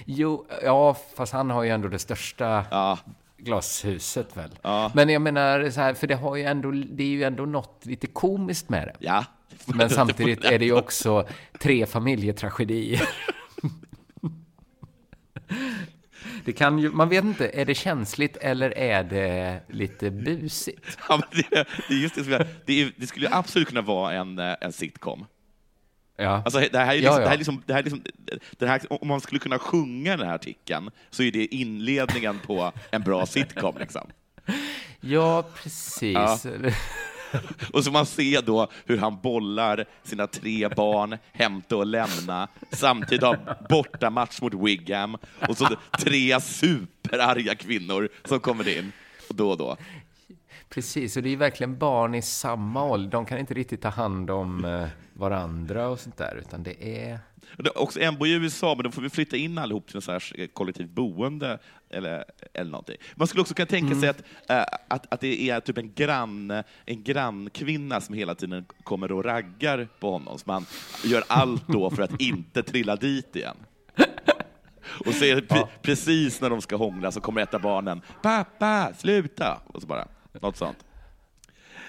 [0.05, 2.99] Jo, ja, fast han har ju ändå det största Ja,
[3.37, 4.51] glashuset väl?
[4.61, 4.91] Ja.
[4.95, 7.85] Men jag menar så här, för det har ju ändå, det är ju ändå något
[7.85, 8.95] lite komiskt med det.
[8.99, 9.25] ja.
[9.65, 11.27] Men samtidigt är det ju också
[11.59, 13.01] tre familjetragedier.
[16.45, 20.97] Det kan ju, man vet inte, är det känsligt eller är det lite busigt?
[21.09, 25.25] Ja, det, det, just det, det, det skulle absolut kunna vara en, eh, en sitcom.
[26.21, 27.19] Ja, Alltså, det här är liksom, ja.
[27.19, 28.01] Det här är liksom, det här är liksom,
[28.59, 33.01] här, om man skulle kunna sjunga den här artikeln så är det inledningen på en
[33.01, 33.75] bra sitcom.
[33.79, 34.07] Liksom.
[35.01, 36.45] ja precis.
[37.73, 43.23] Och så man ser då hur han bollar sina tre barn, hämta och lämna, samtidigt
[43.23, 45.67] har borta match mot Wigham och så
[45.99, 48.91] tre superarga kvinnor som kommer in
[49.29, 49.77] och då och då.
[50.73, 53.11] Precis, och det är verkligen barn i samma ålder.
[53.11, 57.19] De kan inte riktigt ta hand om eh, varandra och sånt där, utan det är...
[57.57, 59.95] Det är också en bor i USA, men då får vi flytta in allihop till
[59.95, 62.97] en här kollektivt boende eller, eller någonting.
[63.15, 66.51] Man skulle också kunna tänka sig att, äh, att, att det är typ en, grann,
[66.85, 70.65] en grannkvinna som hela tiden kommer och raggar på honom, så man
[71.03, 73.57] gör allt då för att inte trilla dit igen.
[75.05, 78.01] Och så är det pre- precis när de ska hångla så kommer ett av barnen
[78.21, 80.07] ”Pappa, sluta!” och så bara,
[80.39, 80.85] något sånt.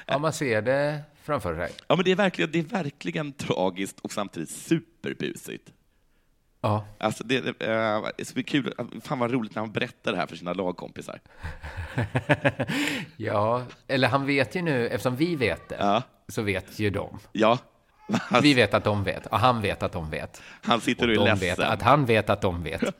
[0.07, 1.73] Ja, man ser det framför sig.
[1.89, 5.73] Ja, men det är verkligen, det är verkligen tragiskt och samtidigt superbusigt.
[6.61, 8.75] Ja, Alltså det, det, eh, det ska bli kul.
[9.05, 11.21] Fan vad roligt när han berättar det här för sina lagkompisar.
[13.17, 16.03] ja, eller han vet ju nu, eftersom vi vet det, Ja.
[16.29, 17.19] så vet ju de.
[17.33, 17.59] Ja,
[18.43, 20.43] Vi vet att de vet, och han vet att de vet.
[20.63, 21.73] han sitter och Och är de vet ledsen.
[21.73, 22.83] att han vet att de vet.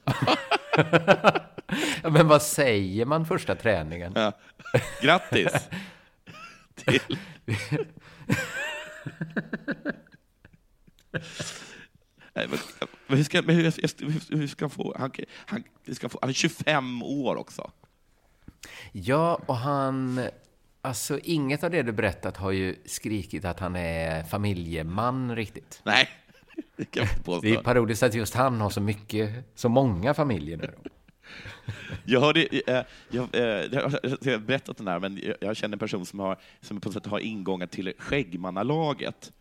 [2.03, 4.13] Ja, Men vad säger man första träningen?
[4.17, 4.33] Ja.
[5.03, 5.69] Grattis!
[6.75, 7.01] Till...
[12.35, 12.59] Nej, men,
[13.07, 14.95] men hur ska, men hur, hur, hur ska han få...
[14.99, 15.11] Han,
[15.47, 17.71] han, ska få, han är 25 år också.
[18.93, 20.21] Ja, och han...
[20.85, 25.81] Alltså, inget av det du berättat har ju skrikit att han är familjeman riktigt.
[25.85, 26.09] Nej,
[26.77, 27.63] det kan jag inte Det är påstå.
[27.65, 30.75] parodiskt att just han har så mycket, så många familjer nu.
[32.05, 36.07] Jag hörde, eh, jag, eh, jag har berättat den här, men jag känner en person
[36.07, 39.33] som, har, som på något sätt har ingångar till Skäggmannalaget.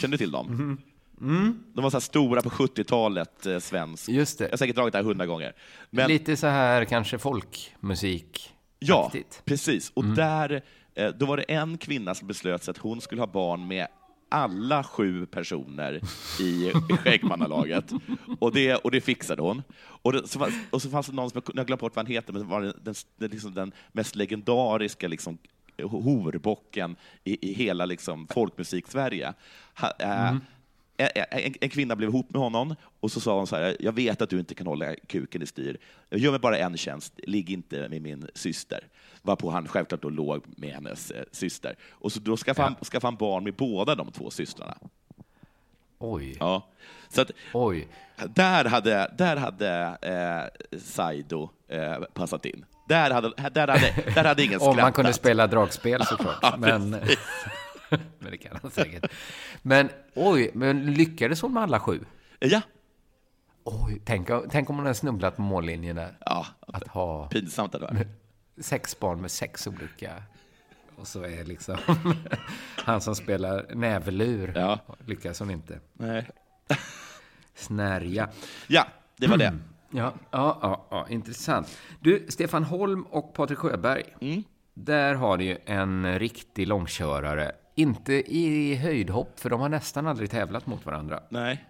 [0.00, 0.48] Känner du till dem?
[0.48, 0.78] Mm.
[1.20, 1.64] Mm.
[1.74, 4.08] De var så stora på 70-talet, eh, svensk.
[4.08, 4.44] Just det.
[4.44, 5.54] Jag har säkert dragit det här hundra gånger.
[5.90, 8.50] Men, Lite så här kanske folkmusik.
[8.78, 9.12] Ja,
[9.44, 9.92] precis.
[9.94, 10.14] Och mm.
[10.14, 10.62] där,
[10.94, 13.86] eh, då var det en kvinna som beslöt sig att hon skulle ha barn med
[14.34, 16.00] alla sju personer
[16.40, 17.92] i, i Skäggmannalaget.
[18.38, 19.62] Och det, och det fixade hon.
[19.78, 22.12] Och, det, så, och så fanns det någon som, jag har glömt bort vad han
[22.12, 25.38] heter, men det var den, den, liksom den mest legendariska liksom,
[25.82, 29.34] horbocken i, i hela liksom, folkmusik-Sverige.
[29.98, 30.40] Eh, mm.
[30.96, 34.22] En, en, kvinna blev ihop med honom och så sa hon så här, jag vet
[34.22, 35.78] att du inte kan hålla kuken i styr.
[36.08, 38.88] Jag gör mig bara en tjänst, ligg inte med min syster.
[39.22, 41.76] Varpå han självklart då låg med hennes eh, syster.
[41.90, 44.76] Och så då skaffade, han, skaffade han barn med båda de två systrarna.
[45.98, 46.36] Oj.
[46.40, 46.68] Ja.
[47.08, 47.88] Så att, Oj.
[48.34, 52.64] Där hade, där hade eh, Saido eh, passat in.
[52.88, 54.74] Där hade, där hade, där hade ingen skrattat.
[54.78, 56.38] Om man kunde spela dragspel såklart.
[56.42, 56.96] ja, men,
[58.18, 59.12] men det kan han säkert.
[59.62, 62.04] Men oj, men lyckades hon med alla sju?
[62.38, 62.60] Ja.
[63.64, 66.18] Oj, tänk, tänk om hon hade snubblat på mållinjen där.
[66.20, 68.06] Ja, att ha pinsamt det var
[68.60, 70.22] sex barn med sex olika.
[70.96, 71.76] Och så är liksom
[72.76, 74.52] han som spelar näverlur.
[74.54, 74.78] Ja.
[75.06, 75.80] Lyckas hon inte.
[75.92, 76.30] Nej.
[77.54, 78.28] Snärja.
[78.66, 79.58] Ja, det var det.
[79.90, 81.78] Ja, ja, ja, ja, intressant.
[82.00, 84.04] Du, Stefan Holm och Patrik Sjöberg.
[84.20, 84.42] Mm.
[84.74, 87.52] Där har du ju en riktig långkörare.
[87.74, 91.22] Inte i höjdhopp, för de har nästan aldrig tävlat mot varandra.
[91.28, 91.64] Nej.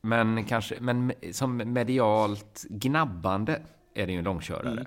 [0.00, 3.60] Men kanske, men som medialt gnabbande
[3.94, 4.72] är det ju en långkörare.
[4.72, 4.86] Mm.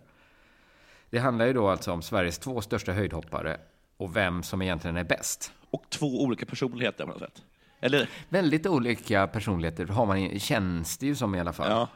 [1.10, 3.58] Det handlar ju då alltså om Sveriges två största höjdhoppare
[3.98, 5.52] och vem som egentligen är bäst.
[5.70, 7.44] Och två olika personligheter på något sätt.
[7.80, 8.10] Eller?
[8.30, 11.70] Väldigt olika personligheter har man, känns det ju som i alla fall.
[11.70, 11.88] Ja.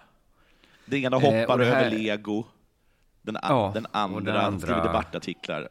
[0.85, 1.85] Den ena hoppar eh, här...
[1.85, 2.45] över lego,
[3.21, 5.69] den, ja, den, andra den andra skriver debattartiklar.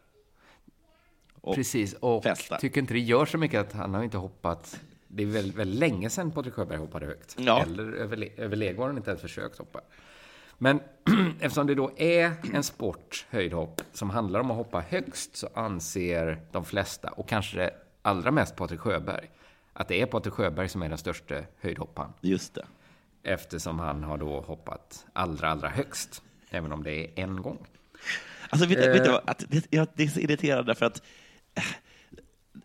[1.40, 2.56] Och Precis, och festar.
[2.58, 4.80] tycker inte det gör så mycket att han har inte hoppat
[5.12, 7.36] det är väldigt, väldigt länge sedan Patrik Sjöberg hoppade högt.
[7.38, 7.62] Ja.
[7.62, 9.80] Eller över, över lego har han inte ens försökt hoppa.
[10.58, 10.80] Men
[11.40, 16.40] eftersom det då är en sport, höjdhopp, som handlar om att hoppa högst så anser
[16.52, 17.70] de flesta, och kanske
[18.02, 19.30] allra mest Patrik Sjöberg,
[19.72, 22.12] att det är Patrik Sjöberg som är den största höjdhopparen.
[22.20, 22.66] Just det.
[23.22, 27.66] Eftersom han har då hoppat allra, allra högst, även om det är en gång.
[28.50, 29.22] Alltså, vet, eh, vet du vad?
[29.26, 31.02] Att det, det är så irriterande för att eh,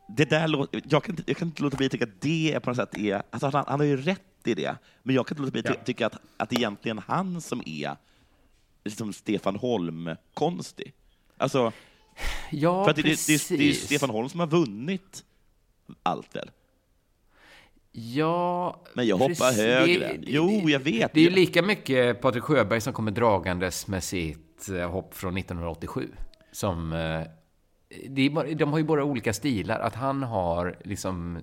[0.07, 2.77] det där, jag, kan, jag kan inte låta bli att tycka att det på något
[2.77, 3.21] sätt är...
[3.29, 5.77] Alltså han, han har ju rätt i det, men jag kan inte låta bli att
[5.79, 5.83] ja.
[5.85, 7.95] tycka att, att det är egentligen han som är
[8.83, 10.93] liksom Stefan Holm-konstig.
[11.37, 11.71] Alltså,
[12.51, 15.23] ja, för det, det, det, det är Stefan Holm som har vunnit
[16.03, 16.51] allt väl?
[17.91, 19.63] Ja, Men jag hoppar precis.
[19.63, 20.17] högre.
[20.21, 21.13] Jo, jag vet.
[21.13, 25.37] Det är ju lika mycket Patrik Sjöberg som kommer dragandes med sitt eh, hopp från
[25.37, 26.09] 1987
[26.51, 26.93] som
[27.89, 29.79] eh, de har ju bara olika stilar.
[29.79, 31.39] Att han har liksom...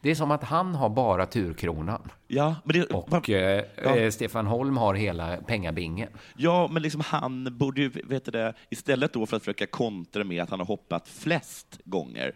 [0.00, 2.10] Det är som att han har bara turkronan.
[2.28, 3.96] Ja, men det, och man, eh, ja.
[3.96, 6.08] Eh, Stefan Holm har hela pengabingen.
[6.36, 10.42] Ja, men liksom han borde ju, vet det, istället då för att försöka kontra med
[10.42, 12.34] att han har hoppat flest gånger,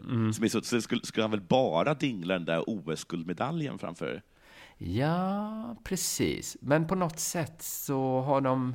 [0.00, 0.32] mm.
[0.32, 4.22] som så, så skulle, skulle han väl bara dingla den där OS-guldmedaljen framför?
[4.78, 6.56] Ja, precis.
[6.60, 8.74] Men på något sätt så har de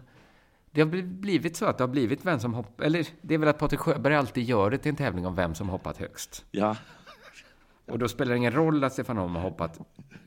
[0.71, 2.86] det har blivit så att det har blivit vem som hoppar...
[2.86, 5.55] Eller det är väl att Patrik Sjöberg alltid gör det till en tävling om vem
[5.55, 6.45] som hoppat högst.
[6.51, 6.75] Ja.
[7.86, 9.79] Och då spelar det ingen roll att Stefan Holm har hoppat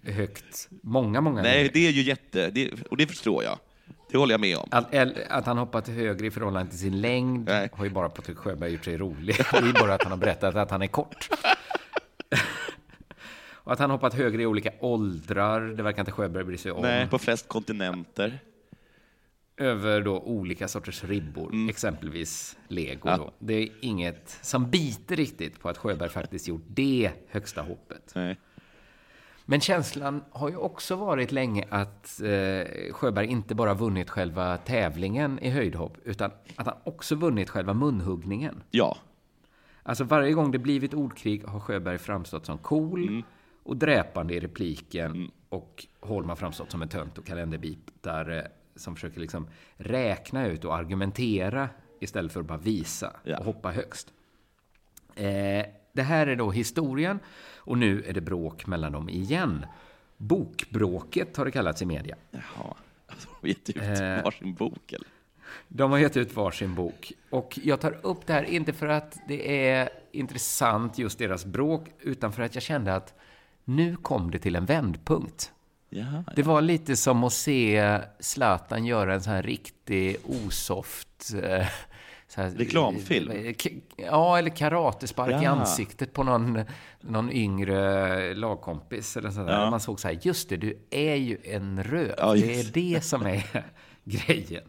[0.03, 1.71] högt många, många Nej, gånger.
[1.73, 2.51] det är ju jätte...
[2.51, 3.59] Det, och det förstår jag.
[4.11, 4.69] Det håller jag med om.
[4.71, 4.95] Att,
[5.29, 7.69] att han hoppat högre i förhållande till sin längd Nej.
[7.73, 9.37] har ju bara Patrik Sjöberg gjort sig rolig.
[9.53, 11.29] Det är bara att han har berättat att han är kort.
[13.55, 16.83] och att han hoppat högre i olika åldrar, det verkar inte Sjöberg bry sig om.
[16.83, 18.41] Nej, på flest kontinenter
[19.63, 21.69] över då olika sorters ribbor, mm.
[21.69, 23.09] exempelvis lego.
[23.09, 23.33] Ja.
[23.39, 28.13] Det är inget som biter riktigt på att Sjöberg faktiskt gjort det högsta hoppet.
[28.15, 28.37] Nej.
[29.45, 35.39] Men känslan har ju också varit länge att eh, Sjöberg inte bara vunnit själva tävlingen
[35.39, 38.63] i höjdhopp, utan att han också vunnit själva munhuggningen.
[38.71, 38.97] Ja.
[39.83, 43.23] Alltså varje gång det blivit ordkrig har Sjöberg framstått som cool mm.
[43.63, 45.31] och dräpande i repliken mm.
[45.49, 50.77] och Holm har framstått som en tönt och kalenderbitare som försöker liksom räkna ut och
[50.77, 51.69] argumentera
[52.01, 53.39] istället för att bara visa ja.
[53.39, 54.13] och hoppa högst.
[55.15, 57.19] Eh, det här är då historien
[57.57, 59.67] och nu är det bråk mellan dem igen.
[60.17, 62.17] Bokbråket har det kallats i media.
[62.31, 62.75] Jaha,
[63.07, 65.09] alltså, de har gett ut eh, varsin bok eller?
[65.69, 67.13] De har gett ut varsin bok.
[67.31, 71.89] Och jag tar upp det här inte för att det är intressant just deras bråk,
[72.01, 73.15] utan för att jag kände att
[73.65, 75.53] nu kom det till en vändpunkt.
[75.95, 81.33] Ja, Det var lite som att se Zlatan göra en sån här riktig osoft...
[81.43, 81.67] Eh,
[82.37, 83.31] här, Reklamfilm?
[83.31, 83.55] eh,
[83.97, 85.51] Ja, eller karatespark i Ja.
[85.51, 86.61] ansiktet på någon,
[87.01, 89.17] någon yngre lagkompis.
[89.17, 89.53] Eller sådär.
[89.61, 89.71] Ja.
[89.71, 92.15] Man såg så här, just det, du är ju en röv.
[92.19, 93.45] Ja, det är det som är
[94.05, 94.65] grejen.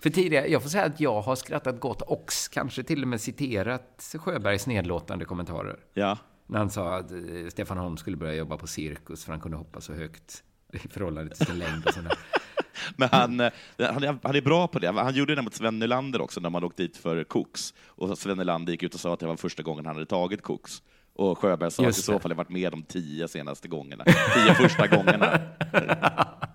[0.00, 3.20] För tidigare, jag får säga att jag har skrattat gott och kanske till och med
[3.20, 5.76] citerat Sjöbergs nedlåtande kommentarer.
[5.94, 6.18] ja.
[6.46, 7.18] När han sa att eh,
[7.50, 11.34] Stefan Holm skulle börja jobba på cirkus för han kunde hoppa så högt i förhållande
[11.34, 12.18] till sin längd och sådär.
[12.96, 14.92] Men han, eh, han, är, han är bra på det.
[14.92, 17.74] Han gjorde det mot Sven Nylander också, när man åkte dit för koks.
[17.86, 20.42] Och Sven Nylander gick ut och sa att det var första gången han hade tagit
[20.42, 20.82] koks.
[21.14, 24.04] Och Sjöberg sa att i Just så fall har varit med de tio senaste gångerna.
[24.34, 25.40] Tio första gångerna.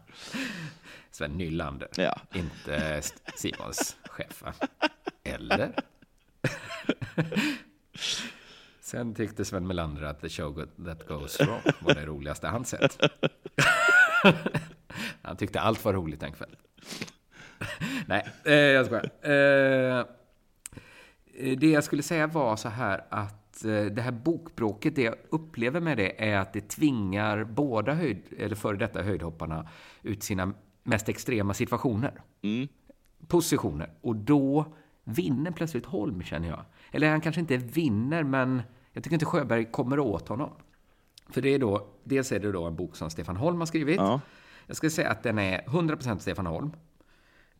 [1.12, 2.20] Sven Nylander, Ja.
[2.34, 3.02] inte
[3.36, 4.44] Simons chef?
[5.24, 5.72] Eller?
[8.82, 12.98] Sen tyckte Sven Melander att The Show That Goes Wrong var det roligaste han sett.
[15.22, 16.56] Han tyckte allt var roligt den kvällen.
[18.08, 19.10] Nej, eh, jag skojar.
[19.22, 20.06] Eh,
[21.58, 25.80] det jag skulle säga var så här att eh, det här bokbråket, det jag upplever
[25.80, 29.70] med det är att det tvingar båda höjd, eller före detta höjdhopparna
[30.02, 32.22] ut sina mest extrema situationer.
[33.28, 33.90] Positioner.
[34.02, 34.66] Och då
[35.04, 36.66] vinner plötsligt Holm, känner jag.
[36.92, 38.62] Eller han kanske inte vinner, men
[38.92, 40.50] jag tycker inte Sjöberg kommer åt honom.
[41.30, 43.98] För det är då, dels är det då en bok som Stefan Holm har skrivit.
[43.98, 44.22] Ja.
[44.68, 46.72] Jag ska säga att den är 100% Stefan Holm.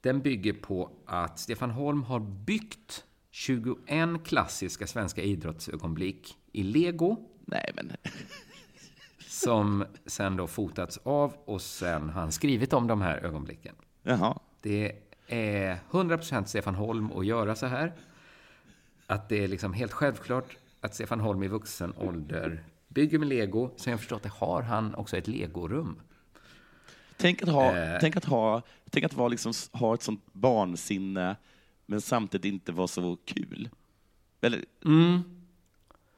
[0.02, 7.72] Den bygger på att Stefan Holm har byggt 21 klassiska svenska idrottsögonblick i lego Nej,
[7.76, 7.92] men...
[9.28, 13.76] som sen då fotats av och sen har han skrivit om de här ögonblicken.
[14.04, 14.40] Jaha.
[14.62, 14.92] Det
[15.28, 17.94] är 100% Stefan Holm att göra så här.
[19.08, 22.64] Att det är liksom helt självklart att Stefan Holm i vuxen ålder
[22.96, 23.70] bygger med lego.
[23.76, 26.00] Så jag förstår att det har han också ett legorum.
[27.18, 27.98] Tänk att ha, Eh.
[28.02, 31.36] tänk att ha, tänk att vara liksom, ha ett sånt barnsinne,
[31.86, 33.70] men samtidigt inte vara så kul.
[34.42, 34.66] Eller,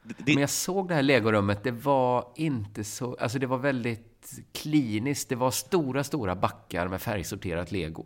[0.03, 3.15] det, det, Men jag såg det här legorummet, det var inte så...
[3.15, 5.29] Alltså det var väldigt kliniskt.
[5.29, 8.05] Det var stora, stora backar med färgsorterat lego.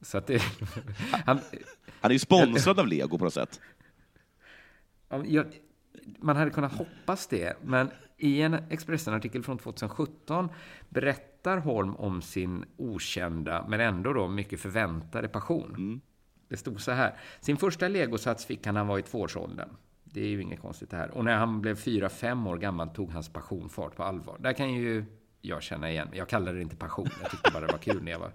[0.00, 0.42] Så att det...
[1.26, 1.40] Han,
[2.00, 3.60] han är ju sponsrad av Lego på något sätt.
[5.08, 5.46] Ja, jag,
[6.18, 10.48] man hade kunnat hoppas det, men i en Expressen-artikel från 2017
[10.88, 16.00] berättar Holm om sin okända, men ändå då mycket förväntade passion.
[16.48, 17.14] Det stod så här.
[17.40, 19.68] Sin första legosats fick han när han var i tvåårsåldern.
[20.04, 21.10] Det är ju inget konstigt det här.
[21.10, 24.36] Och när han blev fyra fem år gammal tog hans passion fart på allvar.
[24.40, 25.04] Där kan ju
[25.40, 26.08] jag känna igen.
[26.12, 27.08] Jag kallade det inte passion.
[27.22, 28.32] Jag tyckte bara det var kul när jag var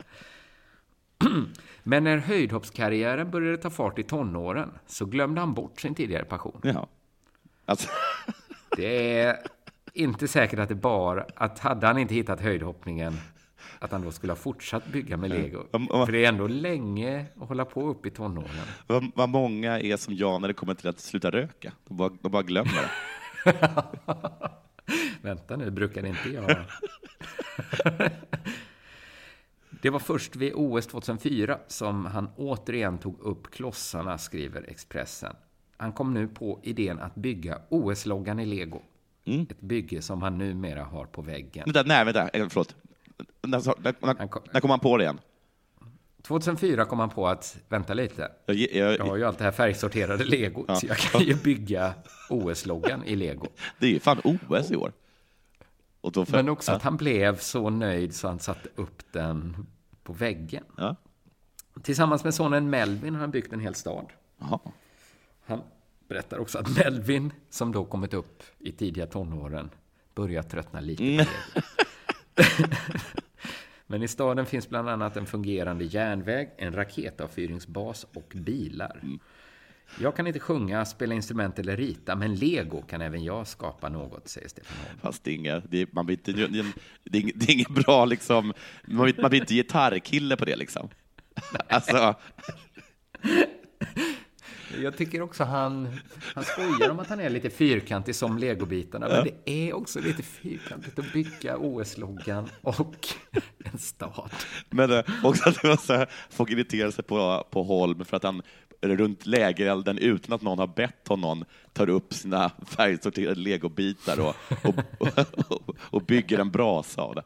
[1.83, 6.61] men när höjdhoppskarriären började ta fart i tonåren så glömde han bort sin tidigare passion.
[6.63, 6.87] Ja.
[7.71, 7.89] Alltså,
[8.77, 9.37] Det är
[9.93, 13.17] inte säkert att det bara, att hade han inte hittat höjdhoppningen,
[13.79, 15.63] att han då skulle ha fortsatt bygga med lego.
[15.71, 18.49] Om- För det är ändå länge att hålla på upp i tonåren.
[18.87, 21.71] vad, vad många är som jag när det kommer till att sluta röka.
[21.87, 22.89] De bara, de bara glömmer det.
[25.21, 26.55] Vänta nu, brukar inte jag...
[29.81, 35.35] Det var först vid OS 2004 som han återigen tog upp klossarna, skriver Expressen.
[35.81, 38.81] Han kom nu på idén att bygga OS-loggan i lego.
[39.25, 41.63] Ett bygge som han numera har på väggen.
[41.65, 42.75] Vänta, nej, vänta, eh, förlåt.
[43.41, 45.19] När, när, när, kom- när kom han på det igen?
[46.21, 49.51] 2004 kom han på att, vänta lite, Jag, jag, jag har ju allt det här
[49.51, 51.93] färgsorterade legot, så jag kan ju bygga
[52.29, 53.47] OS-loggan i lego.
[53.79, 54.91] Det är ju fan OS i år.
[56.13, 59.67] För, Men också ja, att han blev så nöjd så han satte upp den
[60.03, 60.63] på väggen.
[60.77, 60.95] Ja.
[61.83, 64.05] Tillsammans med sonen Melvin har han byggt en hel stad.
[64.37, 64.59] Jaha.
[65.51, 65.63] Han
[66.07, 69.69] berättar också att Melvin, som då kommit upp i tidiga tonåren,
[70.15, 71.25] börjar tröttna lite Mm.
[73.87, 78.99] Men i staden finns bland annat en fungerande järnväg, en raketavfyrningsbas och bilar.
[79.03, 79.19] Mm.
[79.99, 84.27] Jag kan inte sjunga, spela instrument eller rita, men lego kan även jag skapa något,
[84.27, 84.99] säger Stefan Holm.
[85.01, 86.65] Fast det är inget, det är, man blir inte, det är,
[87.35, 88.53] det är inget bra liksom,
[88.85, 90.89] man blir, man blir inte gitarrkille på det liksom.
[91.67, 92.15] Alltså,
[94.81, 95.87] Jag tycker också han,
[96.35, 100.23] han skojar om att han är lite fyrkantig som legobitarna, men det är också lite
[100.23, 103.07] fyrkantigt att bygga OS-loggan och
[103.63, 104.29] en stad.
[104.69, 108.17] men eh, också att det var så här, folk irriterar sig på, på Holm för
[108.17, 108.41] att han
[108.81, 115.09] runt lägerelden utan att någon har bett honom tar upp sina färgsorterade legobitar och, och,
[115.49, 117.23] och, och bygger en brasa av det.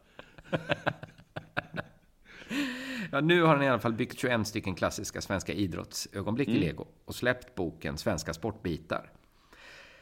[3.15, 6.87] Ja, nu har han i alla fall byggt 21 stycken klassiska svenska idrottsögonblick i lego
[7.05, 9.11] och släppt boken Svenska sportbitar.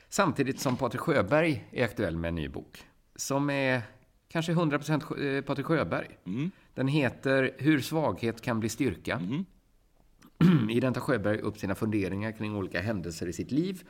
[0.10, 2.84] Samtidigt som Patrik Sjöberg är aktuell med en ny bok
[3.16, 3.82] som är
[4.28, 6.18] kanske 100% Patrik Sjöberg.
[6.26, 6.52] Mm.
[6.74, 9.16] Den heter Hur svaghet kan bli styrka.
[9.16, 10.70] Mm.
[10.70, 13.84] I den tar Sjöberg upp sina funderingar kring olika händelser i sitt liv.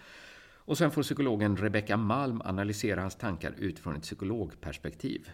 [0.55, 5.29] Och sen får psykologen Rebecca Malm analysera hans tankar utifrån ett psykologperspektiv.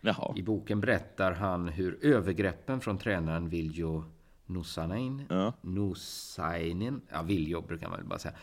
[0.00, 0.32] Jaha.
[0.36, 4.04] I boken berättar han hur övergreppen från tränaren Viljo
[4.46, 5.52] Nusainen, Ja.
[5.60, 8.34] Nusainen, ja Viljo brukar man väl bara säga,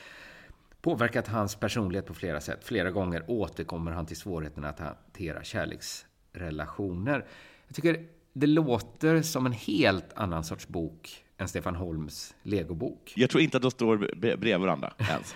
[0.81, 2.63] påverkat hans personlighet på flera sätt.
[2.63, 7.25] Flera gånger återkommer han till svårigheten att hantera kärleksrelationer.
[7.67, 13.13] Jag tycker det låter som en helt annan sorts bok än Stefan Holms legobok.
[13.15, 15.35] Jag tror inte att de står bre- bredvid varandra ens.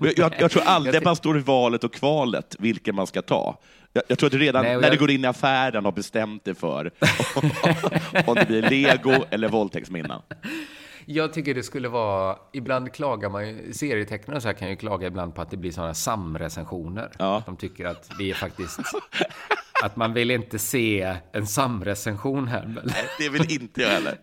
[0.00, 3.58] Jag, jag, jag tror aldrig man står i valet och kvalet vilken man ska ta.
[3.92, 6.44] Jag, jag tror att du redan Nej, när du går in i affären har bestämt
[6.44, 6.90] dig för
[8.26, 10.20] om det blir lego eller våldtäktsminnen.
[11.10, 15.06] Jag tycker det skulle vara, ibland klagar man ju, serietecknare så här kan ju klaga
[15.06, 17.10] ibland på att det blir sådana samrecensioner.
[17.18, 17.36] Ja.
[17.36, 18.80] Att de tycker att vi är faktiskt,
[19.84, 22.66] att man vill inte se en samrecension här.
[22.66, 24.18] Men, Det vill inte jag heller.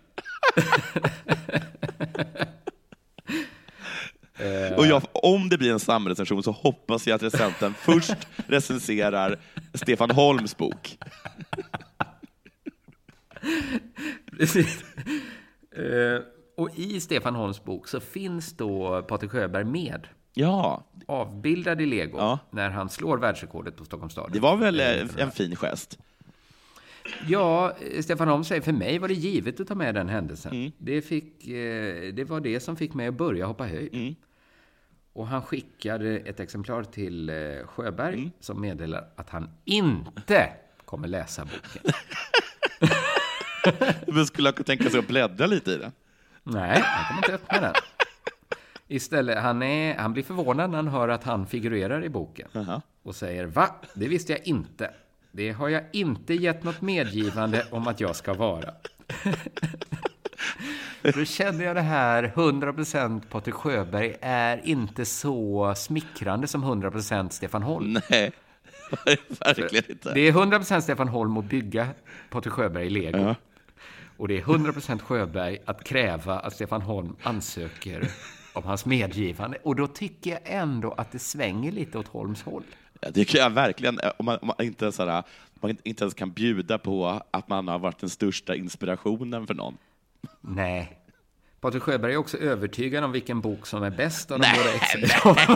[4.77, 8.13] Och jag, om det blir en samrecension så hoppas jag att recensenten först
[8.47, 9.39] recenserar
[9.73, 10.97] Stefan Holms bok.
[14.37, 14.83] Precis.
[15.75, 16.21] Eh,
[16.57, 20.07] och i Stefan Holms bok så finns då Patrik Sjöberg med,
[20.37, 22.39] Ja, avbildad i lego, Ja.
[22.51, 24.31] när han slår världsrekordet på Stockholms stadion.
[24.33, 25.99] det var väl eh, en fin gest.
[27.27, 30.51] Ja, Stefan Holm säger, för mig var det givet att ta med den händelsen.
[30.53, 30.71] Mm.
[30.77, 33.93] Det, fick, eh, det var det som fick mig att börja hoppa höjd.
[33.95, 34.15] Mm.
[35.13, 37.35] Och han skickade ett exemplar till eh,
[37.67, 38.31] Sjöberg Mm.
[38.39, 40.49] som meddelar att han inte
[40.85, 41.93] kommer läsa boken.
[44.07, 45.91] Men skulle jag kunna tänka sig att bläddra lite i den?
[46.43, 47.73] Nej, han kommer inte öppna den.
[48.87, 52.47] Istället, han, är, han blir förvånad när han hör att han figurerar i boken.
[52.51, 52.81] Jaha.
[53.03, 53.75] Och säger, va?
[53.95, 54.93] Det visste jag inte.
[55.35, 58.73] Det har jag inte gett något medgivande om att jag ska vara.
[61.01, 67.63] Då känner jag det här, 100% Patrik Sjöberg är inte så smickrande som 100% Stefan
[67.63, 67.99] Holm.
[68.09, 68.31] Nej,
[69.39, 70.13] verkligen inte.
[70.13, 71.87] Det är 100% Stefan Holm att bygga
[72.29, 73.17] Patrik Sjöberg i lego.
[73.17, 73.35] Ja.
[74.17, 78.07] Och det är 100% Sjöberg att kräva att Stefan Holm ansöker
[78.53, 79.57] om hans medgivande.
[79.63, 82.63] Och då tycker jag ändå att det svänger lite åt Holms håll.
[83.13, 86.31] Det kan jag verkligen, eh, om man, om man, inte, här, man inte ens kan
[86.31, 89.77] bjuda på att man har varit den största inspirationen för någon.
[90.41, 90.99] Nej.
[91.59, 94.47] Patrik Sjöberg är också övertygad om vilken bok som är bäst av de
[95.23, 95.35] båda.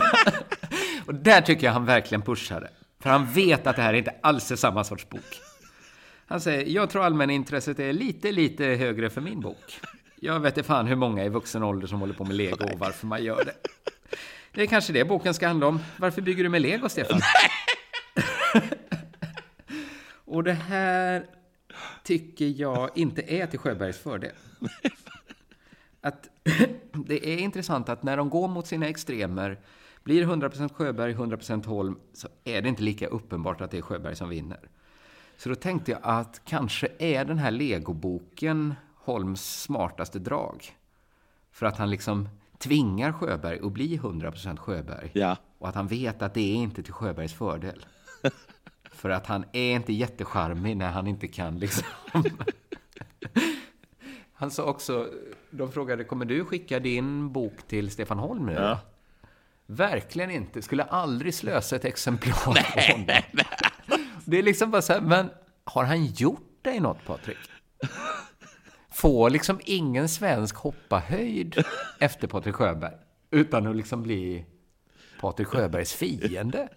[1.06, 2.70] Och där tycker jag han verkligen pushade.
[3.00, 5.40] För han vet att det här inte alls är samma sorts bok.
[6.26, 9.80] Han säger, jag tror allmänintresset är lite, lite högre för min bok.
[10.20, 12.78] Jag vet inte fan hur många i vuxen ålder som håller på med lego och
[12.78, 13.54] varför man gör det.
[14.52, 15.80] Det är kanske det boken ska handla om.
[15.96, 17.20] Varför bygger du med lego, Stefan?
[20.24, 21.26] och det här
[22.02, 24.34] tycker jag inte är till Sjöbergs fördel.
[26.00, 26.28] Att
[26.92, 29.58] det är intressant att när de går mot sina extremer,
[30.04, 34.16] blir 100% Sjöberg, 100% Holm, så är det inte lika uppenbart att det är Sjöberg
[34.16, 34.68] som vinner.
[35.36, 40.76] Så då tänkte jag att kanske är den här legoboken Holms smartaste drag.
[41.52, 42.28] För att han liksom
[42.60, 45.10] tvingar Sjöberg att bli 100% Sjöberg.
[45.12, 45.36] Ja.
[45.58, 47.86] Och att han vet att det är inte till Sjöbergs fördel.
[48.92, 51.84] För att han är inte jättecharmig när han inte kan liksom...
[54.32, 55.08] Han sa också,
[55.50, 58.52] de frågade, kommer du skicka din bok till Stefan Holm nu?
[58.52, 58.80] Ja.
[59.66, 60.62] Verkligen inte.
[60.62, 63.06] Skulle aldrig slösa ett exemplar på honom.
[64.24, 65.30] Det är liksom bara så här, men
[65.64, 67.38] har han gjort dig något, Patrik?
[69.00, 71.64] Får liksom ingen svensk hoppa höjd
[71.98, 72.94] efter Patrik Sjöberg
[73.30, 74.44] utan att liksom bli
[75.20, 76.68] Patrik Sjöbergs fiende?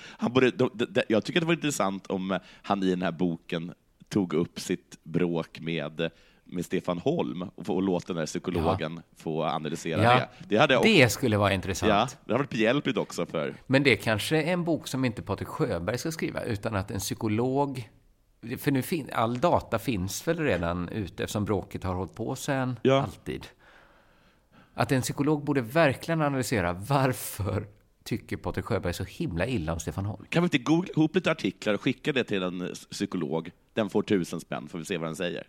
[0.00, 3.12] Han borde, de, de, de, jag tycker det var intressant om han i den här
[3.12, 3.72] boken
[4.08, 6.10] tog upp sitt bråk med,
[6.44, 10.28] med Stefan Holm och, och låt den där psykologen få analysera Ja, det.
[10.48, 11.90] Det hade, jag också, det skulle vara intressant.
[11.90, 13.54] ja, det hade varit behjälpligt också för...
[13.66, 16.98] Men det kanske är en bok som inte Patrik Sjöberg ska skriva, utan att en
[16.98, 17.90] psykolog...
[18.58, 22.78] För nu fin, all data finns väl redan ute eftersom bråket har hållit på sen
[22.82, 23.02] Ja.
[23.02, 23.46] alltid.
[24.74, 27.66] Att en psykolog borde verkligen analysera varför
[28.04, 30.24] tycker Patrik Sjöberg så himla illa om Stefan Holm.
[30.28, 33.50] Kan vi inte googla ihop lite artiklar och skicka det till en psykolog?
[33.74, 35.46] Den får tusen spänn, får vi se vad den säger.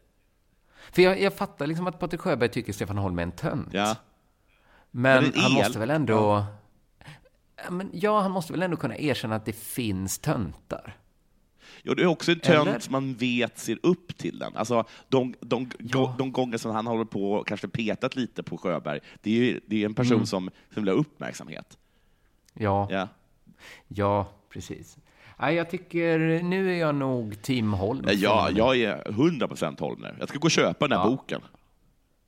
[0.92, 3.70] För jag, jag fattar liksom att Patrik Sjöberg tycker Stefan Holm är en tönt.
[3.72, 3.96] Ja.
[4.92, 6.14] Men Men en han måste väl ändå...
[6.16, 6.46] Ja.
[7.70, 10.98] Men ja, han måste väl ändå kunna erkänna att det finns töntar.
[11.84, 12.80] Jo, det är också en tönt Eller?
[12.80, 14.56] som man vet ser upp till den.
[14.56, 16.16] Alltså, de, de, Ja.
[16.18, 19.60] de gånger som han håller på och kanske petat lite på Sjöberg, det är ju
[19.66, 21.78] det är en person som, som vill ha uppmärksamhet.
[22.54, 23.08] Ja, Ja.
[23.88, 24.98] ja, precis.
[25.40, 28.06] Ja, jag tycker, nu är jag nog Team Holm.
[28.12, 30.16] Ja, jag är 100% Holmner.
[30.20, 31.12] Jag ska gå och köpa den här ja.
[31.12, 31.42] boken.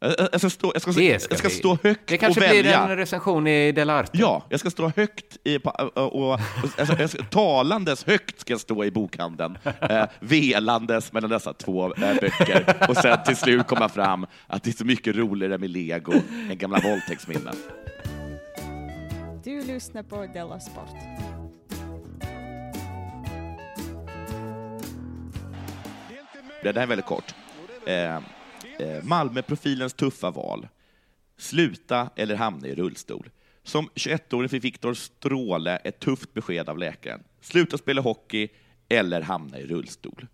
[0.01, 3.47] Jag ska stå, jag ska, ska jag ska stå högt Det kanske blir en recension
[3.47, 4.17] i Delarte.
[4.17, 6.39] Ja, jag ska stå högt i, och, och,
[6.77, 12.75] alltså, talandes högt ska jag stå i bokhandeln, eh, velandes mellan dessa två eh, böcker
[12.89, 16.13] och sen till slut komma fram att det är så mycket roligare med lego
[16.49, 17.55] än gamla våldtäktsminnen.
[19.43, 20.95] Du lyssnar på Della Sport.
[26.63, 27.35] Det här är väldigt kort.
[27.85, 28.19] Eh,
[29.03, 30.67] Malmöprofilens tuffa val.
[31.37, 33.29] Sluta eller hamna i rullstol.
[33.63, 37.23] Som 21-åring fick Viktor Stråle ett tufft besked av läkaren.
[37.41, 38.47] Sluta spela hockey
[38.89, 40.27] eller hamna i rullstol.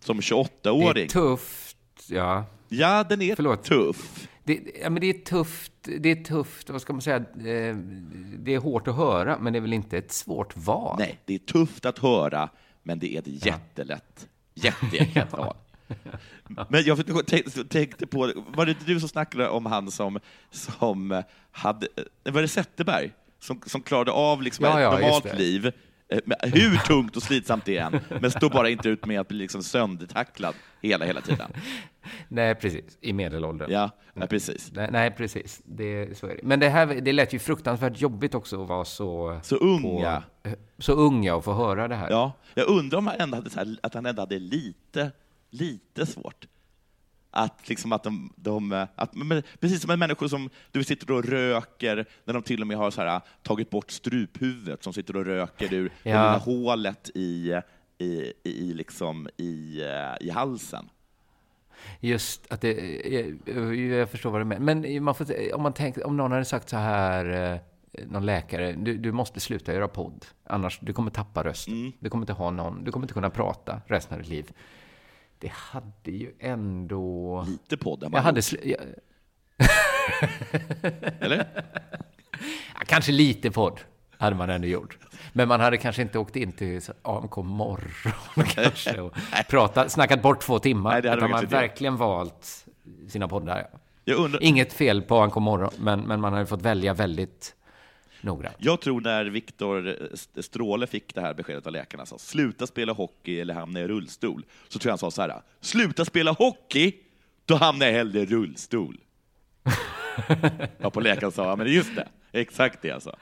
[0.00, 0.94] Som 28-åring...
[0.94, 1.76] Det är tufft,
[2.08, 2.44] ja.
[2.68, 3.64] Ja, den är Förlåt.
[3.64, 4.28] tuff.
[4.44, 7.76] Det, ja, men det är tufft, det är tufft, vad ska man säga, eh,
[8.38, 10.96] det är hårt att höra, men det är väl inte ett svårt val?
[10.98, 12.48] Nej, det är tufft att höra,
[12.82, 15.56] men det är ett jättelätt, jätteenkelt val.
[16.68, 17.26] Men jag
[17.68, 20.20] tänkte på, var det inte du som snackade om han som,
[20.50, 21.88] som hade,
[22.24, 23.12] var det Zetterberg?
[23.40, 25.72] Som, som klarade av liksom ja, ja, ett normalt liv,
[26.08, 29.38] eh, hur tungt och slitsamt det än, men står bara inte ut med att bli
[29.38, 31.52] liksom söndertacklad hela, hela tiden.
[32.28, 32.98] Nej, precis.
[33.00, 33.70] I medelåldern.
[33.70, 34.72] Ja, nej, precis.
[34.74, 35.62] Nej, nej, precis.
[35.64, 36.40] Det, så är det.
[36.42, 39.40] Men det, här, det lät ju fruktansvärt jobbigt också att vara så...
[39.42, 40.22] Så unga.
[40.42, 42.10] På, så unga och få höra det här.
[42.10, 45.10] Ja, jag undrar om han ändå hade, här, att han ändå hade lite
[45.52, 46.46] lite svårt.
[47.30, 49.12] Att liksom att de, de att,
[49.60, 53.00] precis som människor som du sitter och röker, när de till och med har så
[53.00, 56.10] här, tagit bort struphuvudet, som sitter och röker ur ja.
[56.10, 57.60] det lilla hålet i,
[57.98, 59.82] i, i, liksom, i,
[60.20, 60.88] i halsen.
[62.00, 62.72] Just att det,
[63.46, 64.74] jag, jag förstår vad du menar.
[64.74, 68.72] Men man får, om, man tänker, om någon hade sagt så här, eh, någon läkare,
[68.72, 71.74] du, du måste sluta göra podd, annars du kommer tappa rösten.
[71.74, 71.92] Mm.
[71.98, 74.52] Du kommer inte ha någon, du kommer inte kunna prata resten av ditt liv
[75.42, 77.44] det hade ju ändå...
[77.48, 78.80] Lite podd jag hade jag...
[81.20, 81.46] Eller?
[82.74, 83.80] Ja, kanske lite podd
[84.18, 84.98] hade man ändå gjort.
[85.32, 88.12] Men man hade kanske inte åkt in till AMK morgon
[88.46, 89.14] kanske och
[89.48, 90.90] pratat, snackat bort två timmar.
[90.90, 92.66] Nej, det hade utan man verkligen valt
[93.08, 93.66] sina poddar.
[94.16, 94.42] Undrar...
[94.42, 97.54] Inget fel på AMK morgon, men, men man hade fått välja väldigt
[98.22, 98.56] noggrant.
[98.58, 99.96] Jag tror när Viktor
[100.40, 104.44] Stråle fick det här beskedet av läkarna, sa sluta spela hockey eller hamna i rullstol,
[104.68, 106.92] så tror jag han sa så här, sluta spela hockey,
[107.44, 109.00] då hamnar jag hellre i rullstol.
[110.78, 113.16] ja, på läkaren sa men just det, exakt det jag sa.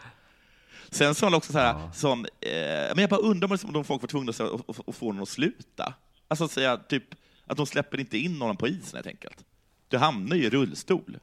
[0.91, 1.93] Sen sa han också så här, ja.
[1.93, 2.51] som, eh,
[2.95, 5.95] men jag bara undrar om de folk var tvungna att, att få någon att sluta.
[6.29, 7.05] Alltså säga typ
[7.47, 9.45] att de släpper inte in någon på isen helt enkelt.
[9.89, 11.19] Du hamnar ju i rullstol.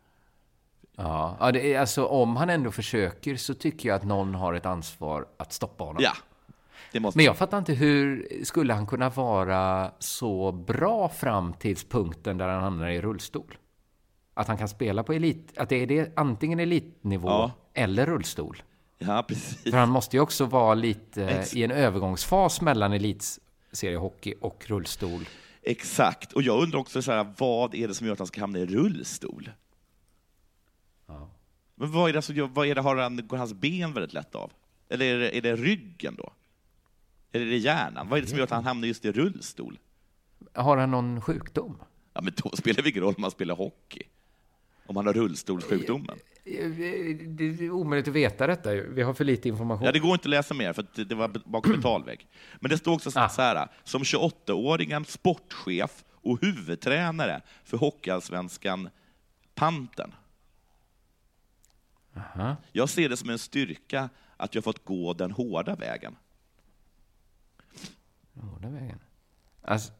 [0.97, 4.53] Ja, ja det är, alltså om han ändå försöker så tycker jag att någon har
[4.53, 6.03] ett ansvar att stoppa honom.
[6.03, 6.13] Ja.
[6.91, 12.47] Men jag fattar inte hur skulle han kunna vara så bra fram till punkten där
[12.47, 13.57] han hamnar i rullstol?
[14.33, 17.51] Att han kan spela på elit, att det är det, antingen elitnivå ja.
[17.73, 18.63] eller rullstol.
[18.97, 19.63] Ja, precis.
[19.63, 25.27] För han måste ju också vara lite Ex i en övergångsfas mellan elitseriehockey och rullstol.
[25.61, 28.41] Exakt, och jag undrar också så här, vad är det som gör att han ska
[28.41, 29.49] hamna i rullstol?
[31.75, 34.35] Men vad är det, alltså, vad är det har han, går hans ben väldigt lätt
[34.35, 34.51] av?
[34.89, 36.33] Eller är det, är det ryggen då?
[37.31, 38.09] Eller är det hjärnan?
[38.09, 39.79] Vad är det som gör att han hamnar just i rullstol?
[40.53, 41.77] Har han någon sjukdom?
[42.13, 44.03] Ja, men då spelar det ingen roll om man spelar hockey.
[44.85, 46.17] Om han har rullstolssjukdomen.
[46.43, 48.73] Det är omöjligt att veta detta.
[48.73, 49.85] Vi har för lite information.
[49.85, 52.27] Ja, det går inte att läsa mer, för det var bakom betalvägg.
[52.59, 53.67] Men det står också så här, ah.
[53.83, 58.89] som 28-åringen, sportchef och huvudtränare för Hockeyallsvenskan
[59.55, 60.11] Panten.
[62.17, 62.55] Aha.
[62.71, 66.15] Jag ser det som en styrka att jag fått gå den hårda vägen.
[68.33, 68.99] Hårda vägen?
[69.61, 69.93] Alltså...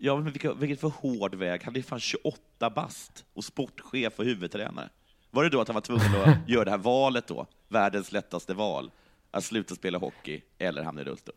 [0.00, 1.62] Ja, men vilken, vilken för hård väg?
[1.64, 4.88] Han är fan 28 bast och sportchef och huvudtränare.
[5.30, 7.46] Var det då att han var tvungen att göra det här valet då?
[7.68, 8.90] Världens lättaste val.
[9.30, 11.34] Att sluta spela hockey eller hamna i rullstol.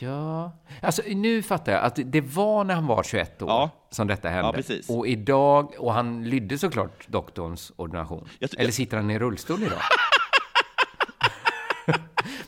[0.00, 3.70] Ja, alltså nu fattar jag att det var när han var 21 år ja.
[3.90, 4.62] som detta hände.
[4.68, 4.94] Ja.
[4.94, 8.28] Och idag, och han lydde såklart doktorns ordination.
[8.38, 9.78] Jag, Eller sitter han i rullstol idag?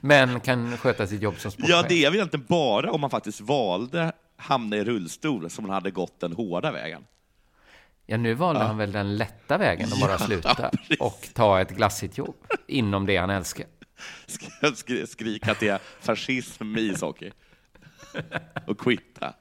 [0.01, 1.71] Men kan sköta sitt jobb som sportchef.
[1.71, 5.75] Ja, det är väl inte bara om man faktiskt valde hamna i rullstol som han
[5.75, 7.07] hade gått den hårda vägen.
[8.07, 8.67] Ja, nu valde ja.
[8.67, 10.71] han väl den lätta vägen att bara sluta
[11.01, 12.35] och ta ett glassigt jobb
[12.67, 13.67] inom det han älskar
[14.75, 17.31] sk skrika till fascism i ishockey.
[18.67, 19.35] Och quitta.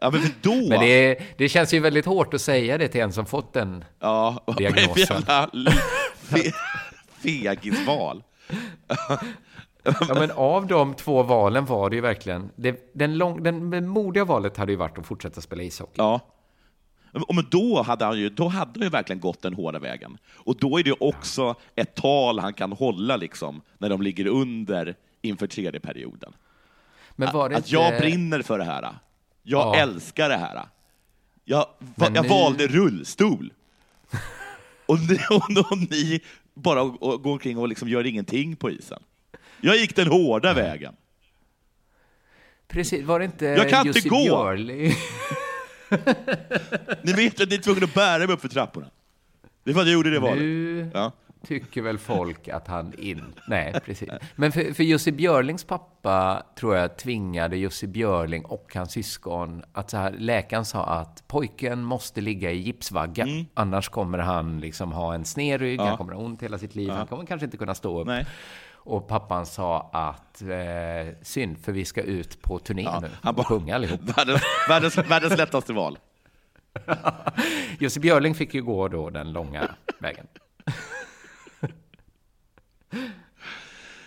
[0.00, 0.54] Ja, men då...
[0.54, 3.84] Men det, det, känns ju väldigt hårt att säga det till en som fått den
[4.00, 5.22] ja, diagnosen.
[5.26, 5.50] Ja,
[6.14, 6.52] fe,
[7.22, 8.22] fegisval.
[9.84, 12.50] Ja, men av de två valen var det ju verkligen...
[12.56, 15.94] Det, den, lång, den modiga valet hade ju varit att fortsätta spela ishockey.
[15.96, 16.20] Ja.
[17.28, 20.18] Men då hade han ju, då hade han ju verkligen gått den hårda vägen.
[20.34, 24.96] Och då är det också ett tal han kan hålla liksom, när de ligger under
[25.22, 26.32] inför tredje perioden.
[27.12, 27.74] Men var det att inte...
[27.74, 28.82] jag brinner för det här.
[28.82, 29.76] Jag ja.
[29.76, 30.62] älskar det här.
[31.44, 32.28] Jag, va, jag nu...
[32.28, 33.52] valde rullstol.
[34.86, 36.20] och, ni, och, och ni
[36.54, 39.02] bara går omkring och liksom gör ingenting på isen.
[39.60, 40.94] Jag gick den hårda vägen.
[42.68, 44.22] Precis, var det inte Jag kan Jussi inte gå!
[44.22, 44.96] Björli?
[47.02, 48.86] ni vet att ni är tvungna att bära mig upp för trapporna.
[49.64, 50.38] Det är för att jag gjorde det valet.
[50.38, 51.12] Nu ja.
[51.46, 53.24] tycker väl folk att han in...
[53.48, 54.08] Nej, precis.
[54.36, 59.90] Men för, för Jussi Björlings pappa tror jag tvingade Jussi Björling och hans syskon att
[59.90, 63.24] så här, läkaren sa att pojken måste ligga i gipsvagga.
[63.24, 63.46] Mm.
[63.54, 65.84] Annars kommer han liksom ha en sned rygg, ja.
[65.84, 66.94] han kommer ha ont hela sitt liv, ja.
[66.94, 68.06] han kommer kanske inte kunna stå upp.
[68.06, 68.26] Nej.
[68.86, 73.34] Och pappan sa att eh, synd, för vi ska ut på turné ja, nu han
[73.34, 74.00] och sjunga allihop.
[74.00, 75.98] Världens, världens, världens lättaste val.
[77.78, 80.26] Jussi Björling fick ju gå då den långa vägen.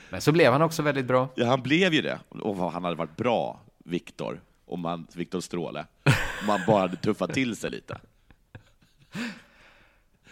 [0.10, 1.30] Men så blev han också väldigt bra.
[1.36, 2.20] Ja, han blev ju det.
[2.30, 5.86] Och han hade varit bra, Viktor, om man, Viktor Stråle,
[6.42, 8.00] om man bara hade tuffat till sig lite.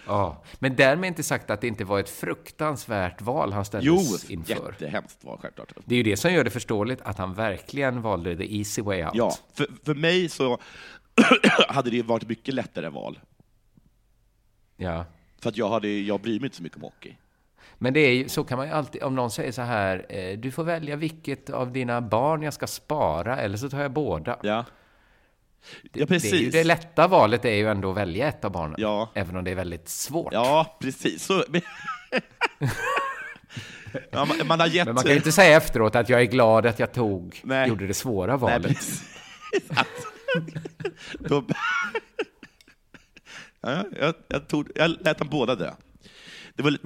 [0.07, 3.87] Ja, men därmed inte sagt att det inte var ett fruktansvärt val han ställdes
[4.29, 4.55] jo, inför.
[4.55, 5.73] Jo, jättehemskt val självklart.
[5.85, 9.03] Det är ju det som gör det förståeligt att han verkligen valde the easy way
[9.03, 9.11] out.
[9.13, 10.59] Ja, för, för mig så
[11.67, 13.19] hade det varit mycket lättare val.
[14.77, 15.05] Ja.
[15.41, 17.15] För att jag, hade, jag bryr mig inte så mycket om hockey.
[17.77, 20.37] Men det är ju, så kan man ju alltid, om någon säger så här, eh,
[20.37, 24.39] du får välja vilket av dina barn jag ska spara, eller så tar jag båda.
[24.43, 24.65] Ja.
[25.93, 26.31] Ja, precis.
[26.31, 29.11] Det, det, lätta valet är ju ändå att välja ett av barnen, ja.
[29.13, 30.33] även om det är väldigt svårt.
[30.33, 31.25] Ja, precis.
[31.25, 31.43] Så...
[34.11, 34.85] ja, man, man, har gett...
[34.85, 37.69] Men man kan ju inte säga efteråt att jag är glad att jag tog, Nej.
[37.69, 38.77] gjorde det svåra valet.
[39.69, 39.85] Nej,
[41.19, 41.43] Då...
[43.61, 45.71] ja, jag, jag, tog, jag lät dem båda dö.
[46.55, 46.77] Det var,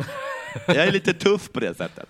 [0.67, 2.09] jag är lite tuff på det sättet.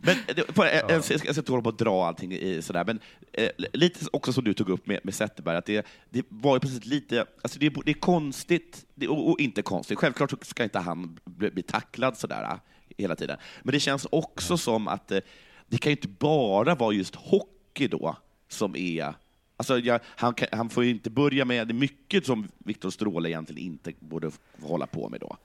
[0.00, 0.16] Men
[0.56, 3.00] jag, jag, ska inte hålla på att dra allting i sådär, men
[3.32, 6.60] eh, lite också som du tog upp med, med Zetterberg, att det, det var ju
[6.60, 10.78] precis lite, alltså det, det är konstigt, det, och, och, inte konstigt, självklart ska inte
[10.78, 12.58] han bli, bli tacklad sådär eh,
[12.98, 15.18] hela tiden, men det känns också som att eh,
[15.66, 18.16] det kan ju inte bara vara just hockey då
[18.48, 19.14] som är
[19.56, 22.90] Alltså, jag, han, kan, han, får ju inte börja med, det är mycket som Viktor
[22.90, 24.30] Stråle egentligen inte borde
[24.62, 25.36] hålla på med då.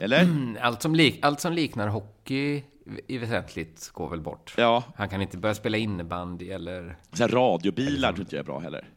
[0.00, 0.28] Eller?
[0.60, 2.62] Allt som, lik, allt som liknar hockey
[3.06, 4.54] i väsentligt går väl bort.
[4.56, 4.84] Ja.
[4.96, 6.96] Han kan inte börja spela innebandy eller...
[7.12, 8.88] Så radiobilar tror inte jag är bra heller.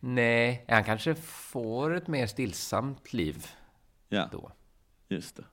[0.00, 3.46] Nej, han kanske får ett mer stillsamt liv
[4.08, 4.28] ja.
[4.32, 4.52] då.
[5.08, 5.44] Just det.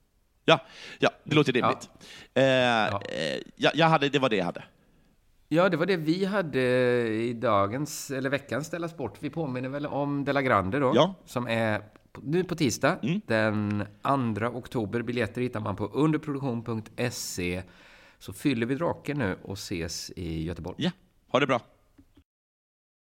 [0.45, 0.60] Ja,
[0.99, 1.89] ja det låter rimligt.
[2.34, 2.41] Ja.
[2.41, 2.45] Eh,
[2.91, 3.01] ja.
[3.01, 4.64] Eh, jag hade, det var det jag hade.
[5.47, 6.62] Ja, det var det vi hade
[7.08, 9.18] i dagens, eller veckans Della Sport.
[9.20, 11.16] Vi påminner väl om Della Grande då, ja.
[11.26, 11.82] som är
[12.22, 13.22] nu på tisdag, mm.
[13.28, 13.86] den
[14.36, 15.01] 2 oktober.
[15.01, 17.64] Biljetter hittar man på underproduktion.se.
[18.20, 20.76] Så fyller vi draken nu och ses i Göteborg.
[20.78, 20.91] Ja,
[21.28, 21.72] ha det bra.